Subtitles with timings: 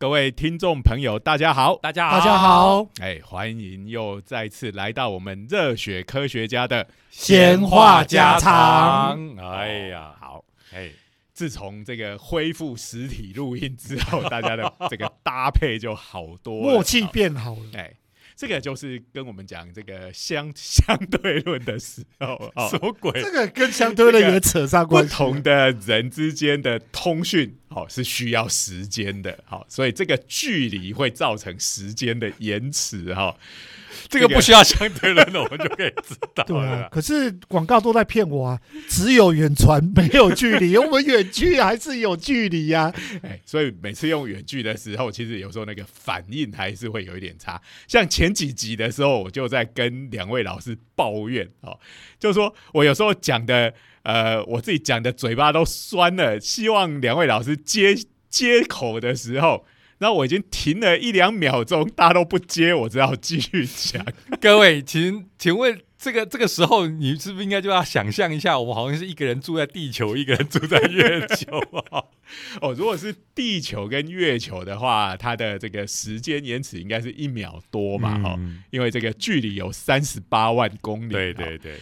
[0.00, 9.36] 各位听众朋友，大家好，大家好，大家好，哎，欢迎又再次来到我们热血科学家的闲话家常。
[9.36, 10.42] 哎呀，好，
[10.72, 10.90] 哎，
[11.34, 17.60] 自从这个恢复实体录音之后，大家的这个搭配就好多，默契变好了。
[17.74, 17.92] 哎，
[18.34, 23.12] 这个就是跟我们讲这个相相对论的时候，哦什么鬼？
[23.20, 25.10] 这个跟相对论也扯上不关系。
[25.10, 33.36] 不同的人之间的通讯，好、是需要时间的，好、所以这个距离会造成时间的延迟，哈、
[34.08, 36.88] 这个不需要相对论的，我们就可以知道对啊，。
[36.90, 47.62] 可是广告都在骗我啊，只有远传没有距离，我们远距还是有距离呀、哎，所以每次用远距的时候，其实有时候那个反应还是会有一点差。
[47.86, 51.78] 像前几集的时候，我就在跟两位老师抱怨哦，
[52.18, 57.96] 就说我有时候讲的，呃，我自己讲的嘴巴都酸了，希望两位老师接
[58.28, 59.66] 接口的时候。
[59.98, 64.02] 然后我已经停了一两秒钟，大家都不接，我只好继续讲。
[64.40, 71.58] 各位，请请问这个这个时候，你是不是应该就要想象一下，我们好像是一个人住在地球，一个人住在月球
[71.90, 72.02] 啊？
[72.62, 81.12] 哦，如果是地球跟月球的话，它的这个时间延迟应该是一秒多嘛，哦，嗯因为这个距离有三十八万公里。
[81.12, 81.76] 对对对，哦，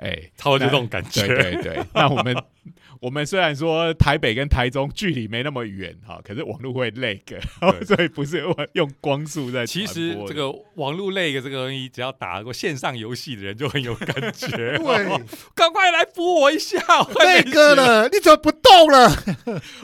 [0.00, 1.26] 哎，差不多就这种感觉。
[1.26, 1.84] 对对对。
[1.94, 2.34] 那我们
[3.00, 7.20] 我们虽然说台北跟台中距离没那么远哈，可是网络会 lag，
[7.86, 14.48] 所以不是用用光速在其实这个网络累的这个东西，只要打过线上游戏的人就很有感觉。
[14.48, 14.78] 对，
[15.54, 19.08] 赶快来扶我一下，我快那个了，你怎么不动了？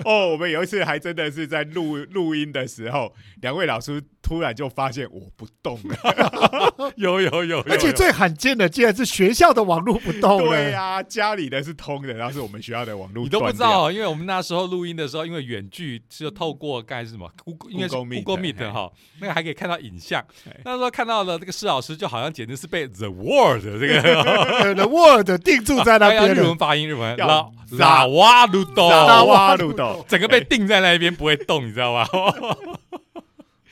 [0.04, 6.92] 哦，我们有一次还真的是在录录音的时候，两位老师突然就发现我不动了。
[6.96, 10.50] 有有有有，有而且最罕见的，竟然是学校的网络不动了。
[10.50, 20.24] 对呀、家里的是通的，然后是我们学校的网络你都不知道哦，因为我们那时候录音的时候，因为远距是透过该是什么，Google 应该是 Google Meet 哈，那个还可以看到影像。
[20.44, 20.50] 嘿。
[20.64, 26.34] 那时候看到了这个施老师，就好像简直是被 The World 这个 The Word 定住在那边了。
[26.34, 26.56] 日文。
[26.56, 27.16] 发音，日文。
[27.18, 32.06] 要拉拉拉瓦鲁沙多，整个被定在那边不会动，你知道吗？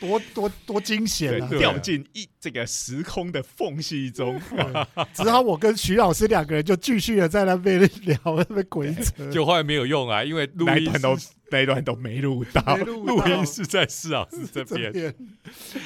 [0.00, 1.59] 多多多惊险对啊！
[1.59, 4.41] 掉进一这个时空的缝隙中。
[5.12, 9.28] 只好我跟徐老师两个人就继续的在那边聊那边鬼扯。
[9.32, 15.15] 就后来没有用啊，因为录音都是那一段都没录到没，录音是在施老师这边。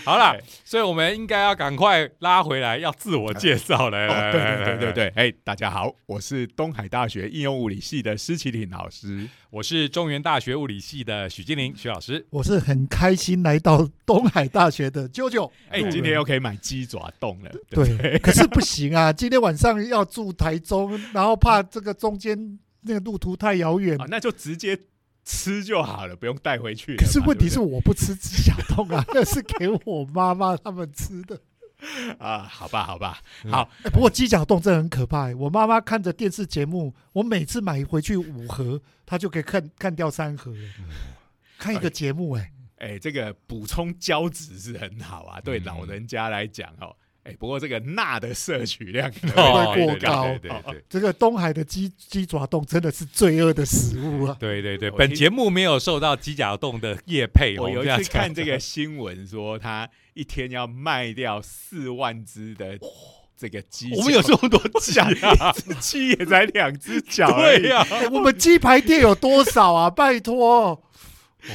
[0.02, 0.34] 好啦，
[0.64, 9.28] 所以我们应该要赶快拉回来，要自我介绍了哦，来，对来对对对，对，哎，大家好，我是东海大学应用物理系的施启林老师。
[9.50, 12.26] 我是中原大学物理系的许金玲许老师。
[12.30, 15.50] 我是很开心来到东海大学的啾啾。
[15.68, 19.12] 哎，今天又可以买鸡爪冻了，对可是不行啊！
[19.12, 24.06] 今天晚上要住台中，然后怕这个中间那个路途太遥远啊，。
[24.08, 24.78] 那就直接
[25.28, 26.96] 吃就好了，不用带回去。
[26.96, 31.38] 可是问题是我不吃鸡脚冻啊， 那是给我妈妈他们吃的。
[32.18, 35.34] 啊，好吧，好吧，嗯好，哎，不过鸡脚冻真的很可怕欸。
[35.34, 40.58] 我妈妈看着电视节目，我每次买回去五盒，她就可以看看掉三盒了。
[41.58, 46.96] 看一个节目，哎，哎，这个补充胶质是很好啊，对嗯老人家来讲哦。
[47.28, 54.36] 哎，不过这个钠的摄取量会过高对对对这个东海的鸡鸡爪冻真的是罪恶的食物啊！
[54.40, 57.64] 对对对，本节目没有受到鸡爪冻的业配哦。
[57.64, 62.78] 我有一次看这讲个新闻说，他一天要卖掉四万只的
[63.36, 65.10] 这个鸡，我们有这么多鸡啊？
[65.10, 69.90] 一只鸡也才两只脚对呀，哎，我们鸡排店有多少啊？
[69.90, 70.82] 拜托，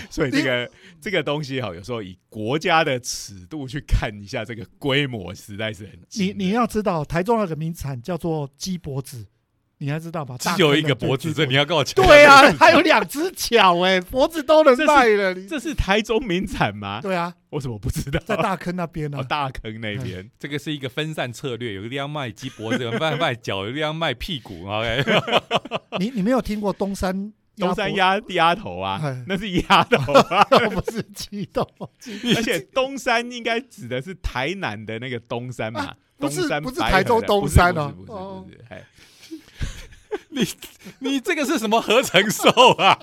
[0.09, 0.69] 所以这个
[1.01, 9.25] 这个东西哈，有时候以国家的尺度去看一下，这个规模实在是很你你要知道，台中有个名产叫做鸡脖子，
[9.79, 10.37] 你还知道吧？
[10.37, 12.05] 只有一个脖子，这你要跟我讲。
[12.05, 15.33] 对啊，还有两只脚哎，脖子都能卖了。
[15.33, 17.01] 你这是台中名产吗？
[17.01, 18.19] 对啊， 我怎么不知道？
[18.25, 19.23] 在大坑那边哦呢。
[19.25, 24.65] 大坑那边，这个是一个分散策略，有个地方卖鸡脖子，有个地方卖脚，有个地方卖屁股。
[24.71, 25.03] OK，
[25.99, 30.43] 你你没有听过东山东山鸭鸭鸭头啊哎，那是鸭头啊。
[30.73, 31.67] 不是鸡头，
[32.35, 38.85] 而且东山应该指的是台南的那个东山嘛啊，不是东山不是台州东山哦不是不是
[40.13, 42.97] 哦不是不是，哎你这个是什么合成兽啊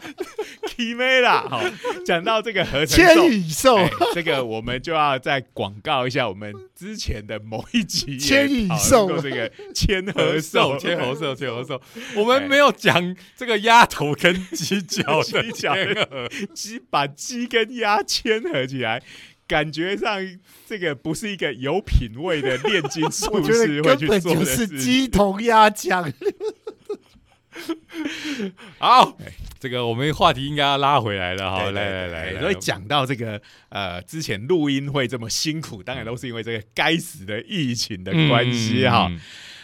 [0.62, 1.62] ？k i 啦， 好，
[2.05, 3.25] 讲到这个合成千兽。
[3.29, 8.77] 羽兽，哎这个我们就要再广告一下我们之前的某一集 千羽讨
[9.07, 11.81] 论兽这个 千和兽，千和兽，千和兽。
[12.17, 19.03] 我们没有讲这个鸭头跟鸡脚的天鹅鸡把鸡跟鸭牵合起来，
[19.47, 20.19] 感觉上
[20.67, 24.79] 这个不是一个有品味的炼金我术觉士会去做的就是事情。
[24.79, 26.13] 鸡同鸭讲。
[28.79, 29.17] 好，
[29.59, 39.07] 这个我们话题应该要拉回来了，好，对对来来来来，所以讲到这个呃，之前录音会这么辛苦，当然都是因为这个该死的疫情的关系哈。
[39.11, 39.21] 嗯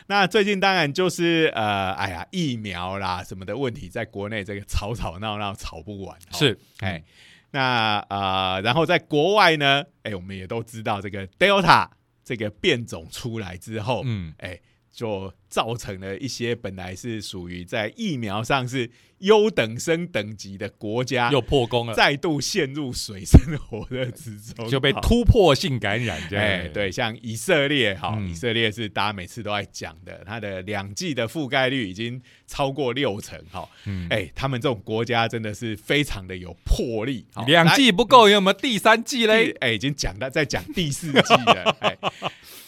[0.08, 6.16] 那最近当然就是呃，哎呀，疫苗啦什么的问题，在国内这个吵吵闹闹吵不完。
[6.16, 7.02] 哦是，哎，
[7.50, 11.88] 那呃，然后在国外呢，哎，我们也都知道这个 Delta
[12.24, 14.60] 这个变种出来之后，嗯，哎，
[14.96, 28.30] 就造成了一些本来是属于在疫苗上是优等生等级的国家，又破功了，再度陷入水深火热之中，就被突破性感染，这样，哎，，对，像以色列，哈，嗯。
[28.30, 37.44] 以色列是大家每次都在讲的，它的两剂的覆盖率已经超过六成，哈，嗯，哎，他们这种国家真的是非常的有魄力，好。
[37.44, 39.50] 两季不够，有没有第三季来嘞？
[39.60, 41.98] 哎，已经讲到在讲第四季了，哎。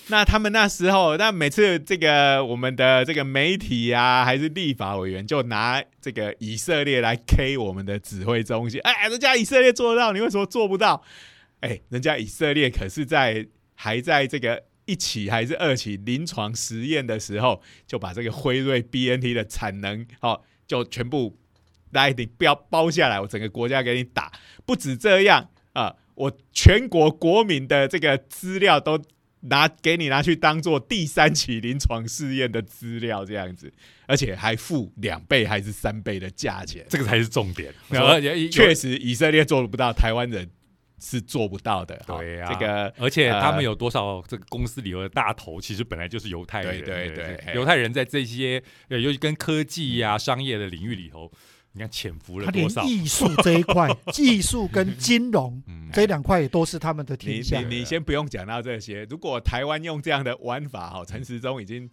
[0.11, 8.81] 那他们那时候，那每次这个我们的这个媒体啊，还是立法委员，就拿这个以色列来 K 我们的指挥中心。
[8.81, 11.03] 哎，人家以色列做得到，你为什么做不到？
[11.61, 21.37] 哎，人家以色列可是在还在这个一起还是二期临床实验的时候，就把这个辉瑞 BNT 的产能哦，就全部
[21.91, 24.33] 来你不要包下来，我整个国家给你打。
[24.65, 29.01] 不止这样啊、我全国国民的这个资料都
[29.41, 33.73] 拿给你拿去当做第三期临床试验的资料，这样子，
[34.07, 36.85] 而且还付两倍还是三倍的价钱。
[36.89, 40.51] 这个才是重点，而且确实，以色列做不到，台湾人
[41.01, 42.03] 是做不到的。
[42.07, 51.31] 对呀，这个而且他们呃有多少这个公司里头的大头，其实本来就是犹太人，对对犹太人在这些呃，尤其跟科技呀、商业的领域里头，
[51.73, 52.83] 你看潜伏了多少？
[52.85, 57.61] 艺术这一块， 技术跟金融嗯，这两块也都是他们的天下。
[57.61, 61.89] 你你先不用讲到这些，如果台湾用这样的玩法，哈，陈时中已经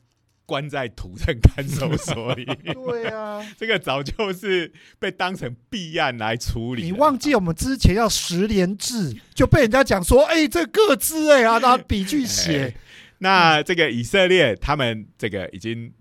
[0.46, 2.46] 关在土城看守所里。
[2.46, 6.84] 对啊， 这个早就是被当成弊案来处理。
[6.84, 12.76] 你忘记我们之前要十连制，就被人家讲说，哎，这个字哎啊，拿笔去写 哎，
[13.20, 15.92] 那这个以色列他们这个已经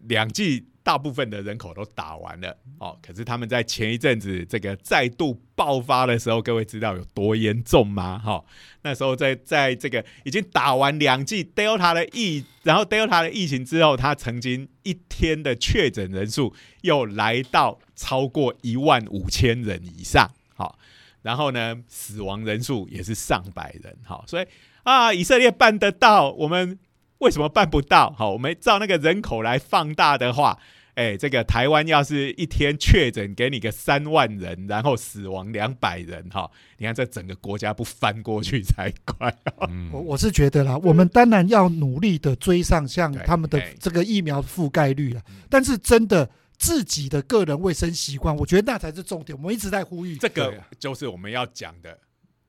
[0.00, 8.20] 两季大部分的人口都打完了哦，可是他们在前一阵子这个再度爆发的时候，各位知道有多严重吗？
[8.24, 8.44] 哈、
[8.82, 20.78] 那时候在在这个已经打完两剂 Delta 的疫，然后 Delta 的疫情之后，他曾经一天的确诊人数又来到超过一万五千人以上，好、
[21.22, 24.46] 然后呢，死亡人数也是上百人，好、所以
[24.84, 26.78] 啊，以色列办得到，我们
[27.18, 28.12] 为什么办不到？
[28.12, 30.60] 好，我们照那个人口来放大的话，
[30.96, 39.32] 哎，这个台湾要是一天确诊给你个三万人，然后死亡两百人，哈，你看这整个国家不翻过去才怪。
[39.68, 49.36] 嗯我我是觉得啦，我们当然要努力的追上像他们的哎这个疫苗覆盖率了，但是真的自己的个人卫生习惯，我觉得那才是重点。
[49.36, 51.98] 我们一直在呼吁，这个就是我们要讲的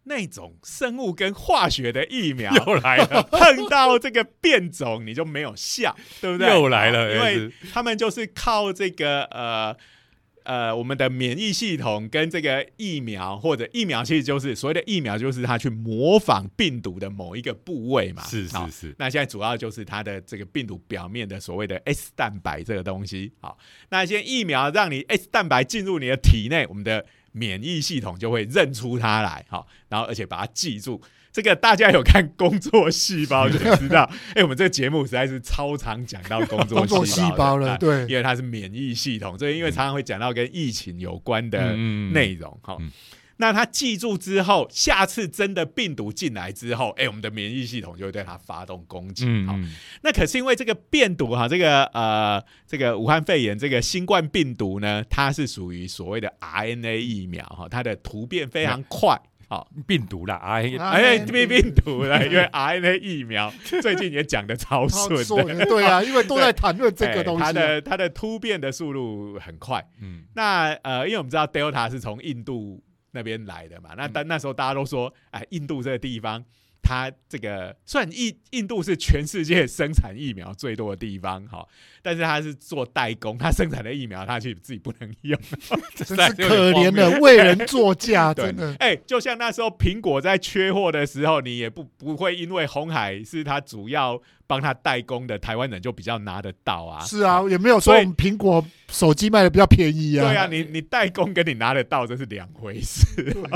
[0.07, 6.47] 那种生物跟化学的疫苗，又来了，碰到这个变种你就没有效，对不对？
[6.49, 9.75] 又来了，因为他们就是靠这个呃
[10.43, 18.23] 呃我们的免疫系统跟这个疫苗或者疫苗，其实就是所谓的疫苗，就是它去模仿病毒的某一个部位嘛。
[18.23, 23.33] 是是是，那现在主要就是它的这个病毒表面的所谓的 S 蛋白这个东西。
[23.41, 23.57] 好，
[23.89, 27.05] 那现在疫苗让你 S 蛋白进入你的体内，我们的
[27.37, 31.01] 免疫系统就会认出它来，好，然后而且把它记住。
[31.29, 42.11] 这个大家有看工作细胞就知道， 哎、我们这个节目实在是超常讲到工作细细胞了，对，因为它是免疫系统，所以因为常常会讲到跟疫情有关的嗯。
[42.11, 42.91] 内容，哈、嗯
[43.37, 49.25] 那他记住之后，下次真的病毒进来之后，哎、我们的免疫系统就会对它发动攻击。
[49.45, 49.55] 好、
[50.01, 59.19] 那可是因为这个变毒哈，这个呃，这个武汉肺炎这个新冠病毒呢，它是属于所谓的 RNA 疫苗哈，它的突变非常快。
[59.49, 63.49] 好，病毒啦，哎，啊哎，RNA 病病毒了， 因为 RNA 疫苗
[63.81, 69.81] 最近也讲的超超顺对啊，因为都在谈论这个东西它的它的突变的速度很快。
[70.01, 70.23] 嗯。
[70.33, 72.83] 那呃，因为我们知道 Delta 是从印度
[73.17, 76.45] 那边来的嘛，那但那时候大家都说，哎，印度这个地方，
[76.83, 81.67] 它这个虽然印印度是全世界生产疫苗最多的地方，哈，
[82.03, 85.39] 但是它是做代工，它生产的疫苗它去自己不能用，
[85.95, 88.45] 真是可怜的为人作嫁， 对。
[88.45, 88.75] 真的。
[88.79, 100.23] 哎，就像那时候苹果在缺货的时候，你也不不会因为红海是它主要帮他代工的，台湾人就比较拿得到啊，是啊，也没有说苹果手机卖的比较便宜啊。
[100.23, 103.05] 对啊，你你代工跟你拿得到这是两回事。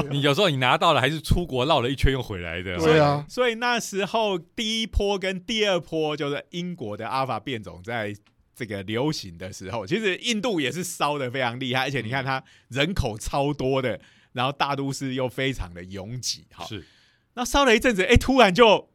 [0.09, 8.13] 你有时候你拿到了，还是出国绕了一圈又回来的，对啊，所以那时候第一波跟第二波就是英国的阿尔法变种在
[8.53, 13.99] 这个流行的时候，其实印度也是烧的非常厉害，而且你看它人口超多的，
[14.33, 16.85] 然后大都市又非常的拥挤，哈，是。
[17.33, 18.89] 那烧了一阵子，哎，突然就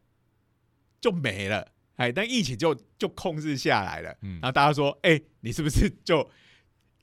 [1.01, 6.27] 就没了，哎，但疫情就就控制下来了，嗯然后大家说，哎，你是不是就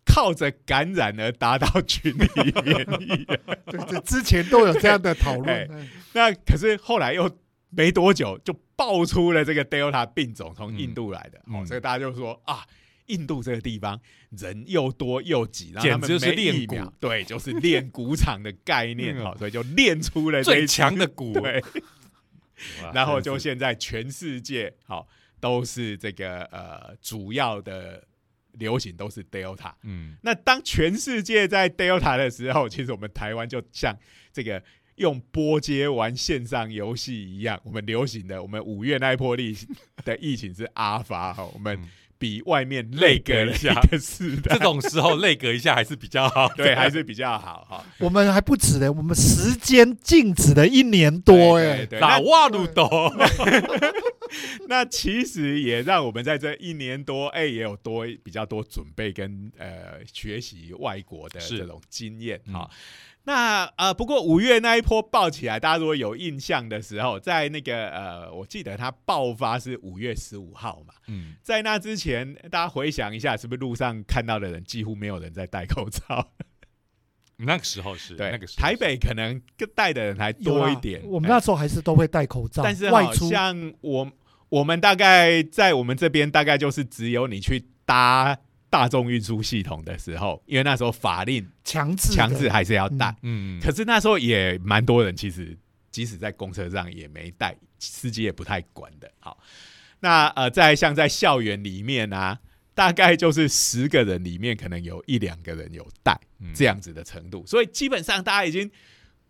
[0.05, 2.29] 靠着感染而达到群体
[2.65, 3.25] 免疫？
[3.71, 5.69] 对这，之前都有这样的讨哎论。
[5.73, 7.31] 嗯那可是后来又
[7.71, 12.65] 没多久就爆出了这个 Delta 病种从印度来的，嗯哦，所以大家就说啊。
[13.09, 21.71] 印度这个地方人又多又挤，然后他们简直就是练蛊苗，对，就是练鼓场的概念， 嗯好，所以就练出了这最强的鼓， 对，哇
[22.93, 23.41] 然后就是。
[23.45, 25.07] 现在全世界好
[25.39, 28.03] 都是这个呃主要的
[28.53, 29.73] 流行都是 Delta。
[29.83, 30.17] 嗯。
[30.23, 33.95] 那当全世界在 Delta 的时候，其实我们台湾就像
[34.33, 34.63] 这个
[34.97, 39.55] 用波接玩线上游戏一样，我们流行的我们五月那一波疫
[40.05, 43.75] 的疫情是阿法哈，我们嗯比外面累隔一一下。
[43.91, 47.85] 个世代这，种时候累隔一下还是比较好的，对还是比较好哈。
[47.99, 51.77] 我们还不止呢，我们时间静止了一年多哎。
[51.77, 52.01] 对对对。
[52.01, 52.89] 打那瓦鲁斗，
[54.69, 61.59] 那其实也让我们在这一年多，哎、也有多比较多准备跟呃学习外国的是。
[61.59, 62.55] 这种经验嗯。
[62.55, 62.71] 哈。
[63.27, 76.33] 那呃，不过五月那一波爆起来，大家如果有印象的时候，在那个呃，我记得它爆发是五月十五号嘛，嗯，在那之前，大家回想一下，是不是路上看到的人几乎没有人在戴口罩？
[77.37, 79.41] 那个时候是对，那个时候台北可能
[79.75, 81.01] 戴的人还多一点。
[81.05, 84.13] 我们哎那时候还是都会戴口罩，但是好外出像我
[84.51, 88.39] 我们大概在我们这边大概就是只有你去搭
[88.75, 92.15] 大众运输系统的时候，因为那时候法令强制的。
[92.17, 95.57] 强制还是要戴，嗯，可是那时候也蛮多人其实
[95.93, 99.09] 即使在公车上也没戴，司机也不太管的。
[99.21, 99.39] 好，
[100.01, 102.41] 那呃，在像在校园里面啊。
[102.77, 106.53] 大概就是十个人里面，可能有一两个人有戴嗯。
[106.53, 108.69] 这样子的程度，所以基本上大家已经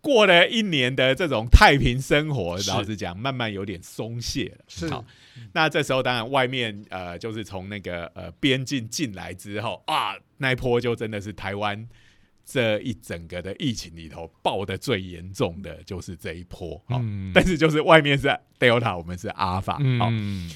[0.05, 4.63] 过了一年的这种太平生活，是老实讲，慢慢有点松懈了。
[4.67, 5.03] 是好，
[5.51, 11.89] 那这时候当然外面呃，就是从那个呃边境进来之后啊，那一波就真的是台湾
[12.45, 16.79] 这一整个的疫情里头爆的最严重的就是这一波。
[16.87, 18.27] 好、嗯但是就是外面是
[18.59, 19.97] Delta，我们是 Alpha。
[19.97, 20.51] 好、嗯，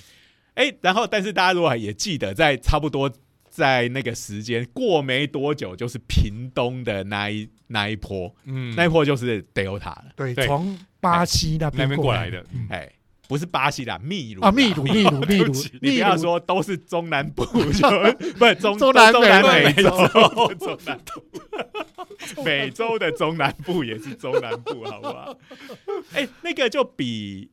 [0.54, 3.12] 哎，然后但是大家如果也记得，在差不多
[3.50, 8.74] 在那个时间过没多久，就是屏东的那一那一波，嗯。
[8.76, 10.06] 那一波就是 Delta 了。
[10.16, 12.92] 对，从巴西那那边边过来的，哎，
[13.28, 15.54] 不是巴西啦，秘鲁啊，秘鲁，秘鲁， 秘鲁。
[15.82, 17.90] 你不，要说都是中南部， 就
[18.38, 19.90] 不是中中南中南美美洲，
[20.60, 25.38] 中南部，美洲的中南部也是中南部，好不好？
[26.14, 27.52] 哎、那个就比，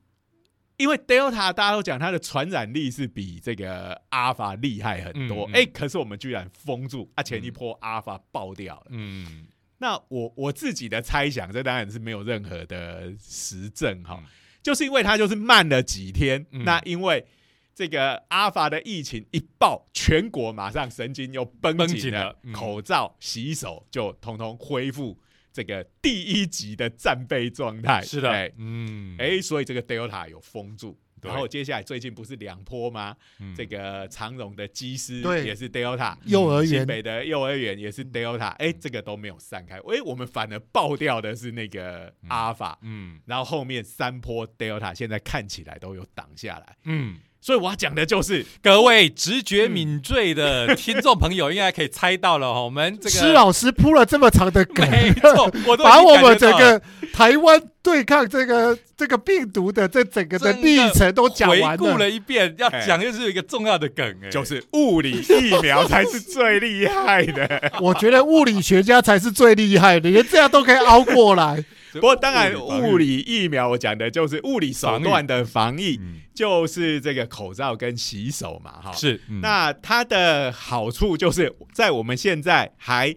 [0.77, 8.87] 因为 Delta 大家都讲它的传染力是比这个阿尔法厉害很多，嗯嗯哎、可是我们居然封住，啊，前一波阿尔法爆掉了。
[8.91, 9.47] 嗯，
[9.79, 14.29] 那我我自己的猜想，这当然是没有任何的实证哈，嗯。
[14.63, 16.65] 就是因为它就是慢了几天，嗯。
[16.65, 17.27] 那因为
[17.75, 22.53] 这个阿法的疫情一爆，全国马上神经又绷绷紧了，紧了嗯。
[22.53, 25.19] 口罩、洗手就通通恢复
[25.57, 28.03] 这个第一级的战备状态。
[28.03, 30.99] 是的哎，嗯，哎，所以这个 Delta 有封住。
[31.23, 33.17] 然后接下来最近不是两波吗？
[33.41, 33.55] 嗯。
[33.55, 36.81] 这个长荣的机师也是 Delta，幼儿园。
[36.81, 43.19] 新北的幼儿园也是 Delta，哎、这个都没有散开，哎、我们反而爆掉的是那个阿尔法，嗯。
[43.25, 67.73] 然后后面三波 Delta 现在看起来都有挡下来，嗯，所以我要讲的就是，各位直觉敏锐的听众朋友应该可以猜到了哈， 我们这个施老师铺了这么长的梗，没错，我都 把我们整个台湾对抗这个这个病毒的这整个的历程都讲回完顾了一遍，要哎讲就是有一个重要的梗，哎，就是物理疫苗才是最厉害的。
[67.81, 71.65] 我觉得物理学家才是最厉害的，连这样都可以熬过来。
[72.01, 78.93] 不过当然，物理疫苗我讲的就是物理手段的防疫，嗯就是这个口罩跟洗手嘛，哈。
[78.93, 83.15] 是嗯那它的好处就是在我们现在还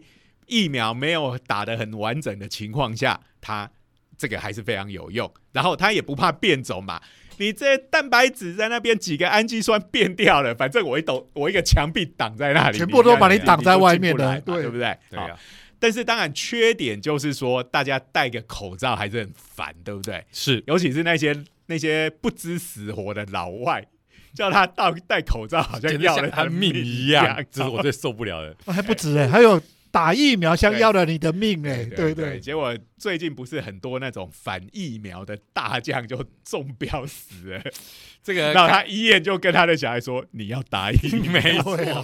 [0.48, 3.70] 疫苗没有打得很完整的情况下，它
[4.18, 5.32] 这个还是非常有用。
[5.52, 7.02] 然后它也不怕变种嘛，
[7.38, 14.98] 你这蛋白质在那边几个氨基酸变掉了，反正我一抖我一个墙壁挡在那里，全部都把你你挡在外面的你就进不对对不对？
[15.10, 15.40] 对啊，
[15.80, 20.24] 但是当然缺点就是说，大家戴个口罩还是很烦，对不对？
[20.32, 21.36] 是尤其是那些
[21.68, 23.86] 那些不知死活的老外，
[24.34, 28.74] 叫他戴戴口罩，好像要了他命一一样，这是我最受不了的。
[28.74, 32.40] 还不止哎、还有打疫苗像要了你的命哎、对不对对？
[32.40, 37.64] 结果最近不是很多那种反疫苗的大将就中标死了，
[38.24, 41.42] 这个然后他医院就跟他的小孩说：“你要打疫苗。”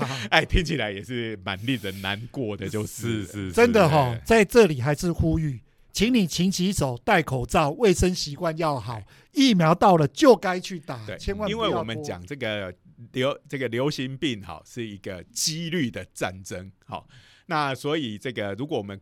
[0.31, 5.61] 哎，听起来也是蛮令人难过的，就是是是 真的是哈、在这里还是呼吁，
[5.91, 9.01] 请你勤洗手、戴口罩，卫生习惯要好。
[9.33, 12.73] 疫苗到了就该去打，对，千万因为我们讲这个
[13.11, 17.05] 流这个流行病哈是一个几率的战争，好，
[17.47, 18.99] 那所以这个如果我们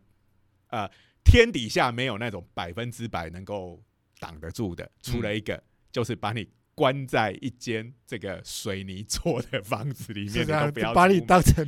[0.68, 0.90] 呃
[1.24, 3.82] 天底下没有那种百分之百能够
[4.20, 6.48] 挡得住的，除了一个、就是把你。
[6.76, 11.64] 关在一间这个水泥做的房子里面，都不要，把你当成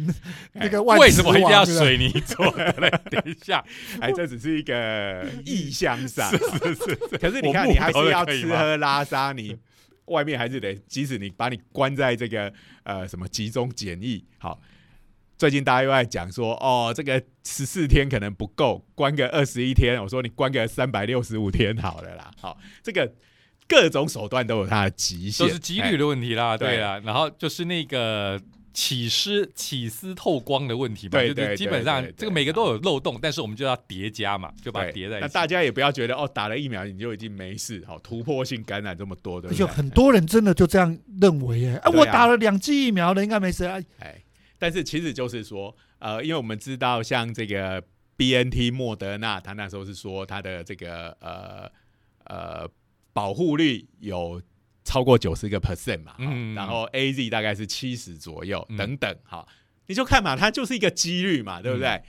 [0.54, 2.90] 那个万 为什么一定要水泥做的嘞？
[3.12, 3.64] 等一下，
[4.02, 9.56] 哎，这只是一个意向上，是是是， 可是你看，你还是要吃喝拉撒，你
[10.06, 12.52] 外面还是得，即使你把你关在这个
[12.82, 14.60] 呃什么集中检疫，好，
[15.38, 23.12] 最近大家又在讲说，哦，这个十四天可能不够，关个二十一天，我说你关个三百六十五天好了啦，好，这个
[23.68, 28.42] 各种手段都有它的极限，都是几率的问题啦，对对啦，然后就是那个。
[28.78, 35.22] 起丝起丝透光的问题嘛，对对就是基本上这个每个都有漏洞，但是我们就要叠加嘛，就把它对叠在一起。
[35.22, 39.58] 那大家也不要觉得哦，打了疫苗你就已经没事，好，突破性感染这么多，对不对？
[39.58, 43.80] 就很多人真的就这样认为哎、啊，啊我打了两剂疫苗了，应该没事啊。
[44.00, 44.14] 哎，
[44.66, 47.84] 但是其实就是说，呃，因为我们知道，像这个
[48.18, 51.72] B N T 莫德纳，他那时候是说它的这个呃
[52.24, 52.68] 呃
[53.14, 54.42] 保护率有
[54.84, 56.16] 超过九十个 percent 嘛，
[56.56, 58.76] 然后 A Z 大概是七十左右，嗯。
[58.76, 59.48] 等等，哈，
[59.86, 61.90] 你就看嘛，它就是一个几率嘛，对不对？
[61.90, 62.04] 嗯。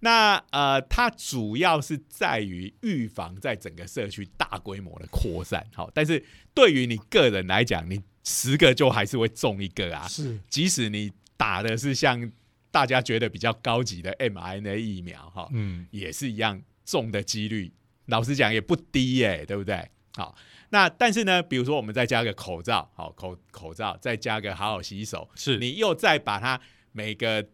[0.00, 10.40] 那呃，它主要是在于预防在整个社区大规模的扩散，好，但是对于你个人来讲，你十个就还是会中一个啊，是。
[10.50, 12.30] 即使你打的是像
[12.70, 17.72] 大家觉得比较高级的 mRNA 疫苗，哈，嗯，也是一样中的几率，
[18.06, 19.88] 老实讲也不低耶、对不对？
[20.14, 20.34] 好，
[20.70, 26.60] 那但是呢，比如说我们再加个口罩，好口口罩，再加个好好洗手，是你又再把它
[26.92, 27.46] 每个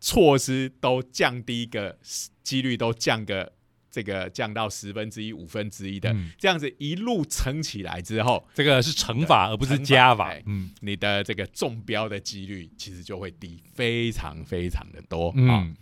[0.00, 1.98] 措施都降低个
[2.42, 3.53] 几率都降个
[3.94, 10.42] 这个降到十分之一、五分之一的，嗯这样子一路乘起来之后，这个是乘法而不是加法哎。
[10.46, 15.28] 嗯你的这个中标的几率其实就会低非常非常的多。
[15.28, 15.76] 啊嗯，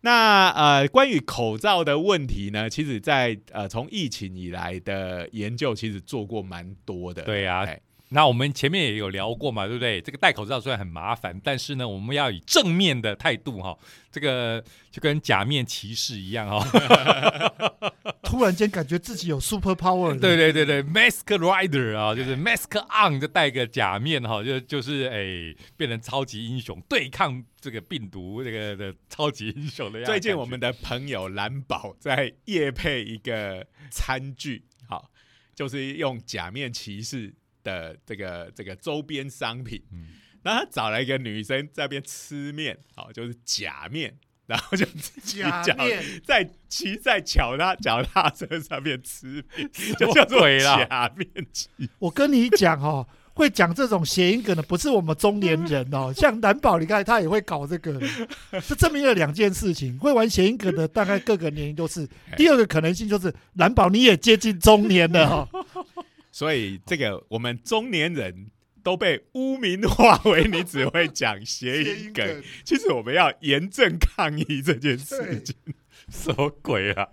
[0.00, 7.22] 那呃，关于口罩的问题呢，其实在呃从疫情以来的研究，其实做过蛮多的。
[7.22, 7.78] 对啊哎
[8.12, 10.00] 那我们前面也有聊过嘛，对不对？
[10.00, 13.76] 这个戴口罩虽然很麻烦，但是呢，我们要以正面的态度哈，
[14.10, 16.62] 这个就跟假面骑士一样哈。
[18.22, 20.18] 突然间感觉自己有 super power 了。
[20.18, 30.10] 对对对对，mask rider 啊，就是 mask on 就戴个假面哈，就就是哎，变成超级英雄，对抗这个病毒这个的超级英雄的样子。
[30.10, 35.10] 最近我们的朋友蓝宝在夜配一个餐具，好，
[35.54, 40.08] 就是用假面骑士的这个这个周边商品，嗯
[40.42, 44.18] 然后他找了一个女生在那边吃面，好，就是假面。
[44.44, 51.68] 然后就自己脚假面在骑在脚踏脚踏车上面吃面， 就么叫做假面骑。
[52.00, 57.98] 我跟你讲哦，会讲这种谐音梗的不是我们中年人哦， 像蓝宝，你看他也会搞这个，
[58.66, 62.06] 这证明了两件事情：会玩谐音梗的大概各个年龄都是。
[62.36, 65.64] 第二个可能性就是蓝宝你也接近中年了哈、哦，
[66.32, 68.50] 所以这个我们中年人
[68.82, 75.54] 都被污名化为你只会讲谐音梗，其实我们要严正抗议这件事情。
[76.10, 77.06] 什么鬼啊？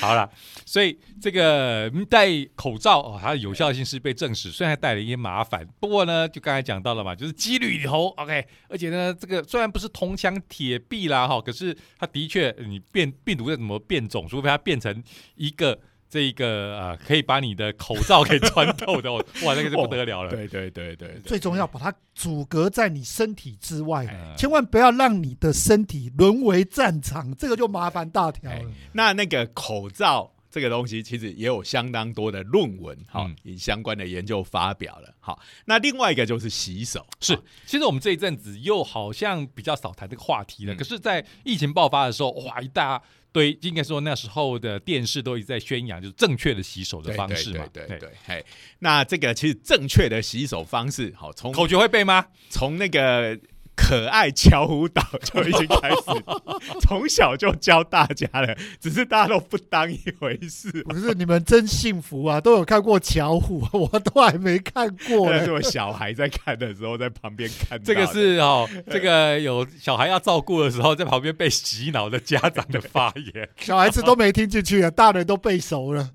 [0.00, 0.28] 好了，
[0.64, 15.02] 所以这个嗯戴口罩哦，它的有效性是被证实，虽然带了一些麻烦，不过呢，就刚才讲到了嘛，就是几率里头 OK，而且呢，这个虽然不是铜墙铁壁啦哈，可是它的确你变病毒再怎么变种，除非它变成
[15.36, 15.80] 一个。
[16.08, 19.12] 这一个呃，可以把你的口罩给穿透的，
[19.44, 20.30] 哇，那个就不得了了。
[20.30, 28.70] 对对对对对，最重要把它阻隔在你身体之外，哎千万不要让你的身体沦为战场，这个就麻烦大条哎了。
[28.92, 35.12] 那那个口罩这个东西，其实也有相当多的论文，好、嗯以相关的研究发表了。
[35.20, 40.72] 好，那另外一个就是洗手，是好，其实我们这一阵子又好像比较少谈这个话题了。
[40.72, 43.02] 嗯可是，在疫情爆发的时候，哇，一大
[43.36, 47.68] 堆，应该说那时候的电视都一直在宣扬，就是正确的洗手的方式嘛。
[47.70, 48.42] 对对对对，嘿，
[48.78, 52.24] 那这个其实正确的洗手方式，好，从口诀会背吗？
[52.48, 53.38] 从那个
[53.76, 60.82] 可爱巧虎岛就已经开始，从小就教大家了，只是大家都不当一回事。
[60.84, 65.38] 不是你们真幸福啊，都有看过巧虎，我都还没看过呢。
[65.38, 67.80] 那是我小孩在看的时候，在旁边看。
[67.84, 73.48] 这个是哦， 这个有小孩要照顾的时候，在旁边被洗脑的家长的发言。
[73.60, 76.10] 小孩子都没听进去啊，大人都背熟了。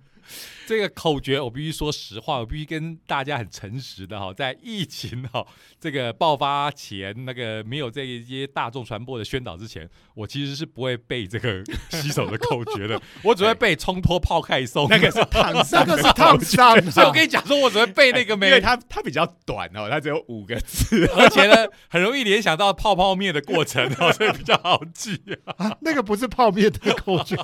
[0.72, 5.46] 这个口诀，我必须说实话，我必须跟大家很诚实的哈，在疫情哈
[5.78, 21.06] 这个爆发前，那个没有这一些大众传播的宣导之前，我其实是不会背这个 洗手的口诀的，我只会背冲脱泡开松，那个是烫伤，那个是烫伤啊，所以我跟你讲说，我只会背那个因为它它比较短哦，它只有五个字。
[21.18, 25.22] 而且呢，很容易联想到泡泡面的过程哦， 所以比较好记。
[25.58, 27.36] 啊那个不是泡面的口诀，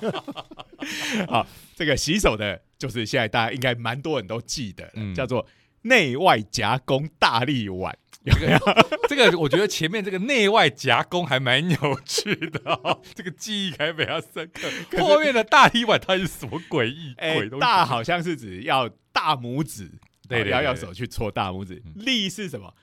[1.27, 5.47] 好，这个洗手的，就是现在大家应该蛮多人都记得，嗯叫做
[5.83, 7.97] 内外夹攻大力碗。
[8.23, 8.59] 有没有？
[9.07, 15.01] 这个我觉得前面这个内外夹攻还蛮有趣的、哦， 这个记忆还比较深刻。
[15.01, 17.15] 后面的大力碗它是什么诡异？
[17.57, 19.89] 大好像是指要大拇指，
[20.27, 21.93] 对要用手去搓大拇指嗯。
[22.03, 22.73] 力是什么？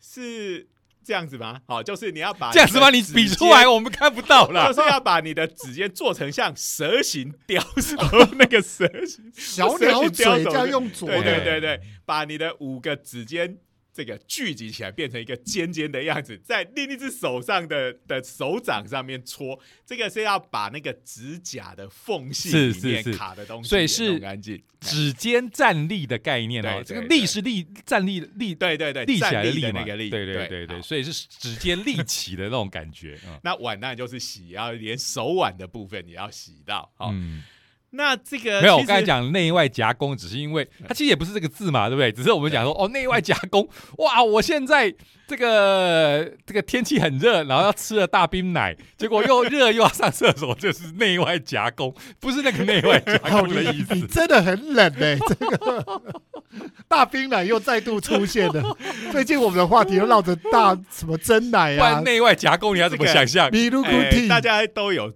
[0.00, 0.68] 是
[1.08, 1.58] 这样子吗？
[1.66, 2.90] 好，就是你要把这样子吗？
[2.90, 4.82] 你比出来，我们看不到了就。
[4.82, 7.96] 是要把你的指尖做成像蛇形雕手
[8.36, 13.56] 那个蛇形，小鸟嘴这样用左对，对对对，把你的五个指尖
[13.98, 24.62] 这个聚集起来，变成一个尖尖的样子，在另一只手上的的手掌上面搓，这个是要把那个指甲的缝隙是里面卡的东西所以给是弄干净。
[24.78, 33.18] 指尖站立的概念哦对，这个立是立站立立对对对，立起来站立立，的那个立，对对对对，好所以是指尖立起的那种感觉。
[33.26, 36.88] 嗯 那碗当然就是洗，然后连手腕的部分也要洗到。
[36.94, 37.42] 好，嗯，
[37.90, 42.12] 那这个没有，我刚才讲内外夹攻，只是因为它其实也不是这个字嘛，对不对？
[42.12, 44.94] 只是我们讲说哦，内外夹攻，哇，我现在
[45.26, 53.98] 这个这个天气很热，然后要吃了大冰奶，结果又热又要上厕所，就是内外夹攻，不是那个内外夹哦，攻的意思。
[54.08, 56.02] 真的很冷哎、这个
[56.88, 58.76] 大冰奶又再度出现了。
[59.10, 63.50] 最近我们的话题又绕着大什么真奶啊不然、内外夹攻你要怎么想象？
[63.50, 65.14] 米露古哎蒂，大家都有。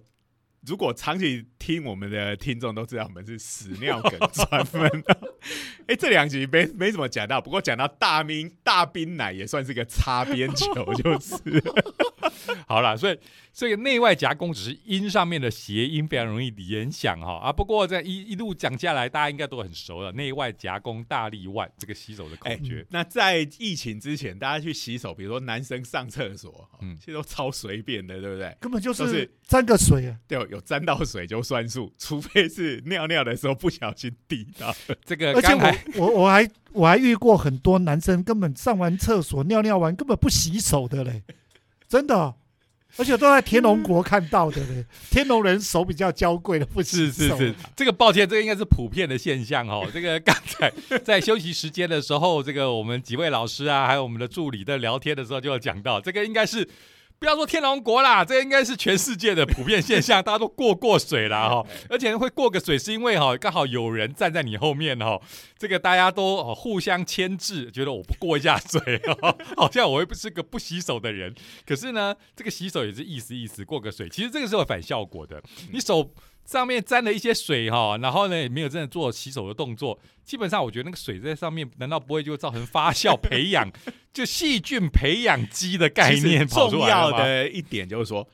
[0.65, 5.03] 如果长期听我们的听众都知道，我们是屎尿梗专门。
[5.87, 11.37] 哎、这两集没没怎么讲到，不过讲到大冰大冰奶也算是个擦边球，就是。
[12.67, 13.17] 好了，所以
[13.53, 17.51] 这个内外夹攻只是音上面的谐音，非常容易联想哈啊。
[17.51, 20.11] 不过在一一路讲下来，大家应该都很熟了。
[20.13, 28.55] 内外夹攻大力腕这个洗手的口哎诀，那在疫情之前，大家去洗手，比如说男生上厕所，嗯嗯，其实都超随便的，对不对？
[28.59, 30.17] 根本就都是是沾个水啊。
[30.27, 34.73] 对，有沾到水就算数，除非是尿尿的时候不小心滴到。
[35.05, 35.53] 这个而且
[35.95, 41.23] 我我我还我还遇过很多男生根本上完厕所尿尿完根本不洗手的嘞，
[41.87, 42.33] 真的，
[42.97, 44.85] 而且都在天龙国看到的嘞。
[45.11, 47.11] 天龙人手比较娇贵的，不洗手。
[47.11, 49.87] 是是是，这个抱歉，这个应该是普遍的现象哦。
[49.93, 50.71] 这个刚才
[51.03, 56.67] 在休息时间的时候，这个我们几位老师啊，还有我们的助理在聊天的时候就有讲到，这个应该是。
[57.23, 65.17] 不要说天龙国啦，这应该是全世界的普遍现象，大家都过过水啦 哈，而且会过个水是因为哈刚好有人站在你后面哈，
[65.57, 71.33] 这个大家都哦互相牵制，觉得我不过一下水哦， 好像我又不是个不洗手的人，
[71.65, 76.11] 可是呢，这个洗手也是意思意思过个水，其实这个是有反效果的，你手
[76.45, 83.69] 上面沾了一些水哈，然后呢也没有真的做洗手的动作，基本上我觉得那个水在上面，难道不会就造成发酵培养，
[84.13, 86.79] 就细菌培养基的概念重？
[86.87, 88.27] 要的一点就是说，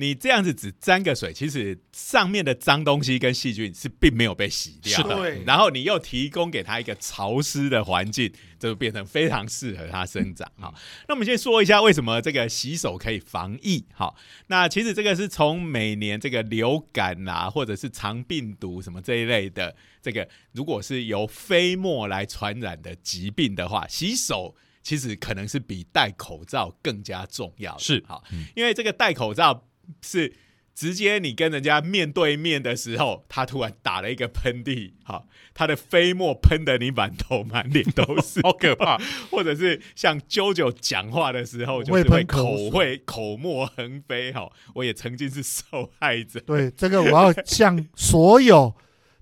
[0.00, 10.48] 你这样子只沾个水，其实上面的脏东西跟细菌是并没有被洗掉是的对然后你又提供给它一个潮湿的环境，就变成非常适合它生长。
[10.60, 10.72] 好，
[11.08, 13.84] 那我们先说一下为什么这个洗手可以防疫。
[13.92, 24.54] 好，那其实这个是从每年这个流感啊，或者是肠病毒什么这一类的，这个如果是由飞沫来传染的疾病的话，洗手。
[24.80, 29.67] 其实可能是比戴口罩更加重要的，是好嗯，因为这个戴口罩
[30.02, 30.34] 是
[30.74, 38.96] 直接你跟人家面对面的时候，他突然打了一个喷嚏，好，他的飞沫喷的你满头满脸都 是，好可怕！
[39.28, 48.72] 或者是像啾啾讲话的时候，就会是会口会口沫横飞，哈，我也曾经是受害者，对，这个我要向所有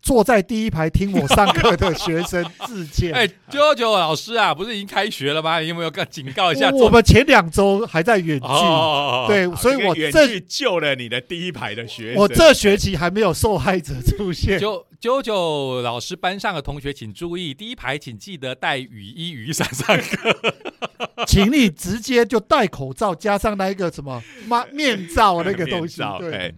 [0.07, 3.13] 坐在第一排听我上课的学生致歉。
[3.13, 5.59] 哎，九九老师啊，不是已经开学了吗？
[5.59, 6.71] 你有没有告警告一下？
[6.71, 12.23] 我们前两周还在远距，哦，对，所以我远这距救了你的第一排的学生。
[12.23, 14.61] 我这学期还没有受害者出现。
[14.61, 20.55] 九九九老师班上的同学请注意，第一排请记得带雨衣、雨伞上课。
[21.27, 26.01] 请你直接就戴口罩，加上那一个什么妈 面罩那个东西。
[26.21, 26.53] 对哎，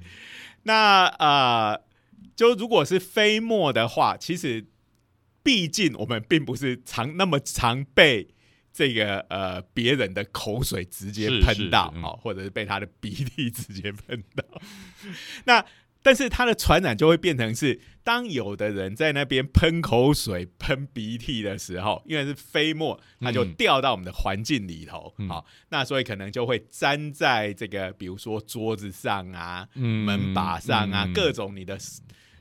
[0.65, 1.81] 那呃，
[2.39, 4.65] 就如果是飞沫的话，其实
[5.43, 8.29] 毕竟我们并不是常那么常被
[8.73, 12.03] 这个呃别人的口水直接喷到嗯。
[12.05, 14.45] 哦，或者是被他的鼻涕直接喷到。
[15.47, 15.65] 那
[16.01, 23.53] 但是它的传染就会变成是，当有的人在那边喷口水、喷鼻涕的时候，因为是飞沫，它就嗯。
[23.55, 25.29] 掉到我们的环境里头，嗯。
[25.29, 31.13] 好、那所以可能就会粘在这个，比如说桌子上啊、嗯门把上啊，嗯。
[31.13, 31.77] 各种你的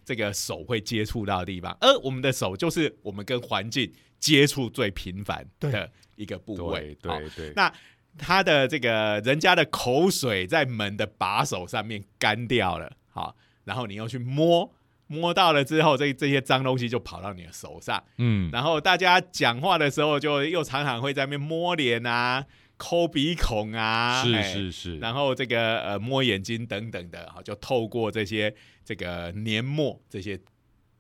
[0.08, 3.92] 这个手会接触到的地方，而我们的手就是我们跟环境
[4.22, 6.98] 接触最频繁的一个部位。
[7.02, 7.30] 对。
[7.36, 7.70] 对，那
[8.18, 14.74] 他的这个人家的口水在门的把手上面干掉了，好，然后你又去摸，
[15.08, 22.46] 摸到了之后，这这些脏东西就跑到你的手上，嗯，然后大家讲话的时候，就又常常会在那边摸脸啊、
[22.78, 28.54] 抠鼻孔啊，是哎是是，然后这个呃摸眼睛等等的，哈，就透过这些
[28.86, 30.40] 这个黏膜这些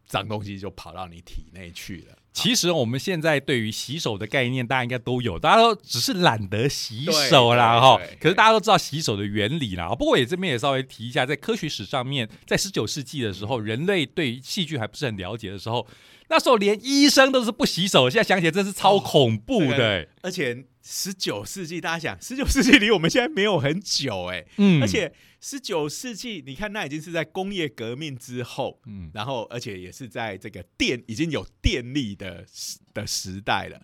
[0.05, 2.17] 脏东西就跑到你体内去了。
[2.33, 7.99] 其实我们现在对于洗手的概念，大家应该都有，大家都只是懒得洗手啦，哈。
[8.19, 9.89] 可是大家都知道洗手的原理啦。
[9.95, 15.87] 不过也这边也稍微提一下，在科学史上面，在十九世纪的时候，人类对细菌还不是很了解的时候，
[16.29, 18.09] 那时候连医生都是不洗手。
[18.09, 33.81] 现在想起来真是超恐怖的、而且十九世纪，大家想，十九世纪离我们现在没有很久哎、嗯而且十九世纪，你看那已经是在工业革命之后，嗯，然后而且也是在这个电已经有电力的时的时代了。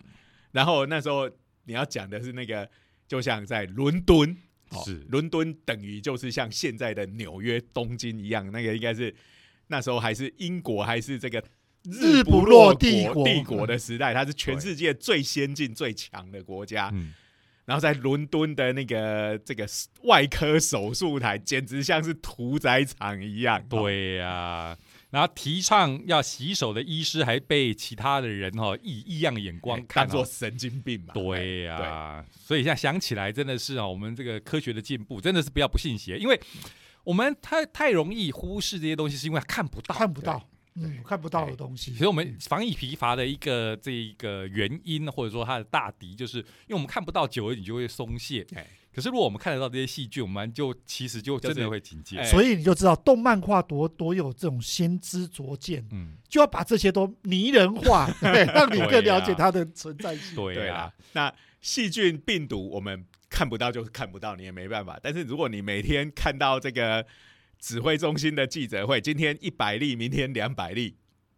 [0.52, 1.30] 然后那时候
[1.64, 2.68] 你要讲的是那个，
[3.06, 4.36] 就像在伦敦，
[4.70, 9.14] 哦是伦敦等于就是像现在的纽约、东京一样，那个应该是
[9.68, 11.42] 那时候还是英国还是这个
[11.84, 16.90] 日不不落落帝国国帝国的时代，它是全世界最先进、最强的国家。
[16.92, 17.14] 嗯
[17.66, 19.66] 然后在伦敦的那个这个
[20.02, 23.64] 外科手术台，简直像是屠宰场一样。
[23.70, 24.76] 对呀、
[25.08, 31.14] 然后提倡要洗手的医师还被其他的人哈、异异样眼光哎看哦当做神经病嘛。
[31.14, 36.38] 对呀、哎所以现在想起来真的是啊，我们这个科学的进步真的是不要不信邪，因为
[37.02, 39.94] 我们太太容易忽视这些东西，是因为看不到。
[39.94, 41.98] 看不到，嗯，看不到的东西其。
[41.98, 48.46] 实我们防疫疲乏的一个这一个原因，或者说它的大敌，就是因为我们看不到，久了你就会松懈。
[48.54, 52.16] 哎可是如果我们看得到这些细菌，我们就其实就就是真的会警戒。
[52.16, 60.36] 哎所以你就知道动漫画多多有这种先知灼见，嗯，就要把这些都拟人化，对 让你更了解它的存在性。
[60.36, 64.96] 对啊、那细菌、病毒我们看不到就是看不到，你也没办法。
[65.02, 67.04] 但是如果你每天看到这个
[67.64, 70.94] 指挥中心的记者会，今天一百例，明天两百例，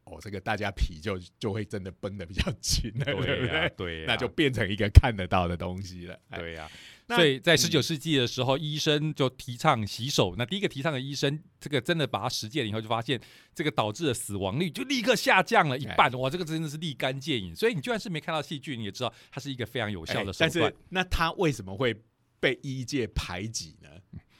[0.07, 4.05] 哦，这个大家皮就就会真的绷得比较紧了，对不对、对？
[4.07, 6.19] 那就变成一个看得到的东西了。
[6.31, 6.69] 哎，对呀、
[7.07, 10.35] 那所以在嗯十九世纪的时候，医生就提倡洗手。
[10.37, 13.21] 那第一个提倡的医生，这个真的把它实践了以后，就发现
[13.55, 16.11] 这个导致的死亡率就立刻下降了一半。
[16.19, 17.55] 哇，这个真的是立竿见影。
[17.55, 20.77] 所以你就算是没看到细菌，你也知道它是一个非常有效的手哎但段是。
[20.89, 21.95] 那它为什么会
[22.41, 23.89] 被医界排挤呢？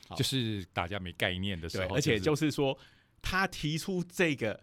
[0.09, 0.17] 好。
[0.17, 2.79] 就是大家没概念的时对，候，而且就是说，
[3.21, 4.61] 他提出这个，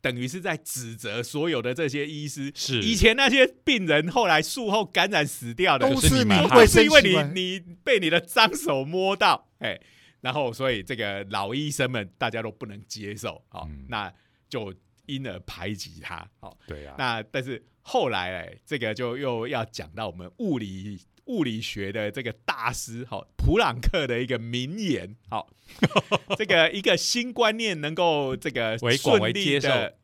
[0.00, 2.80] 等于是在指责所有的这些医师，是。
[2.80, 9.80] 以前那些病人后来术后感染死掉的，就是你都是你们害卫是因为你你被你的脏手摸到，哎，
[10.20, 13.86] 然后所以这个老医生们大家都不能接受，好、嗯。
[13.88, 14.12] 那
[14.48, 14.74] 就
[15.06, 25.48] 因而排挤他，好、对啊，那但是后来哎，这个就又要讲到我们物理物理学的这个大师哈、普朗克的一个名言，好、
[26.36, 29.68] 这个一个新观念能够这个为广为顺利接受。
[29.68, 29.94] 的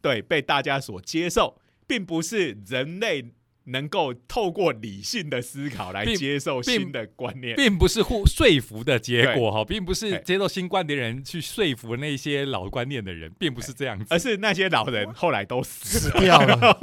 [0.00, 3.32] 对被大家所接受，并不是人类
[3.64, 7.56] 能够透过理性的思考来接受新的观念。
[7.56, 14.06] 并不是互说服的结果哈，并不是哎接受新观点的人去说服那些老观念的人，并不是这样子。
[14.14, 16.78] 而是那些老人后来都死死，掉了。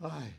[0.04, 0.34] 哎，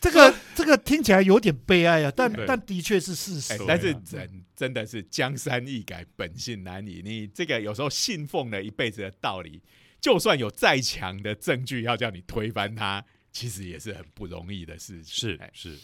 [0.00, 3.58] 这个这个听起来有点悲哀啊，但但的确是事实哎。
[3.66, 7.02] 但是啊人真的是江山易改，本性难移。
[7.04, 9.60] 你这个有时候信奉了一辈子的道理，
[10.00, 15.78] 就算有再强的证据要叫你推翻它，其实也是很不容易的事是是，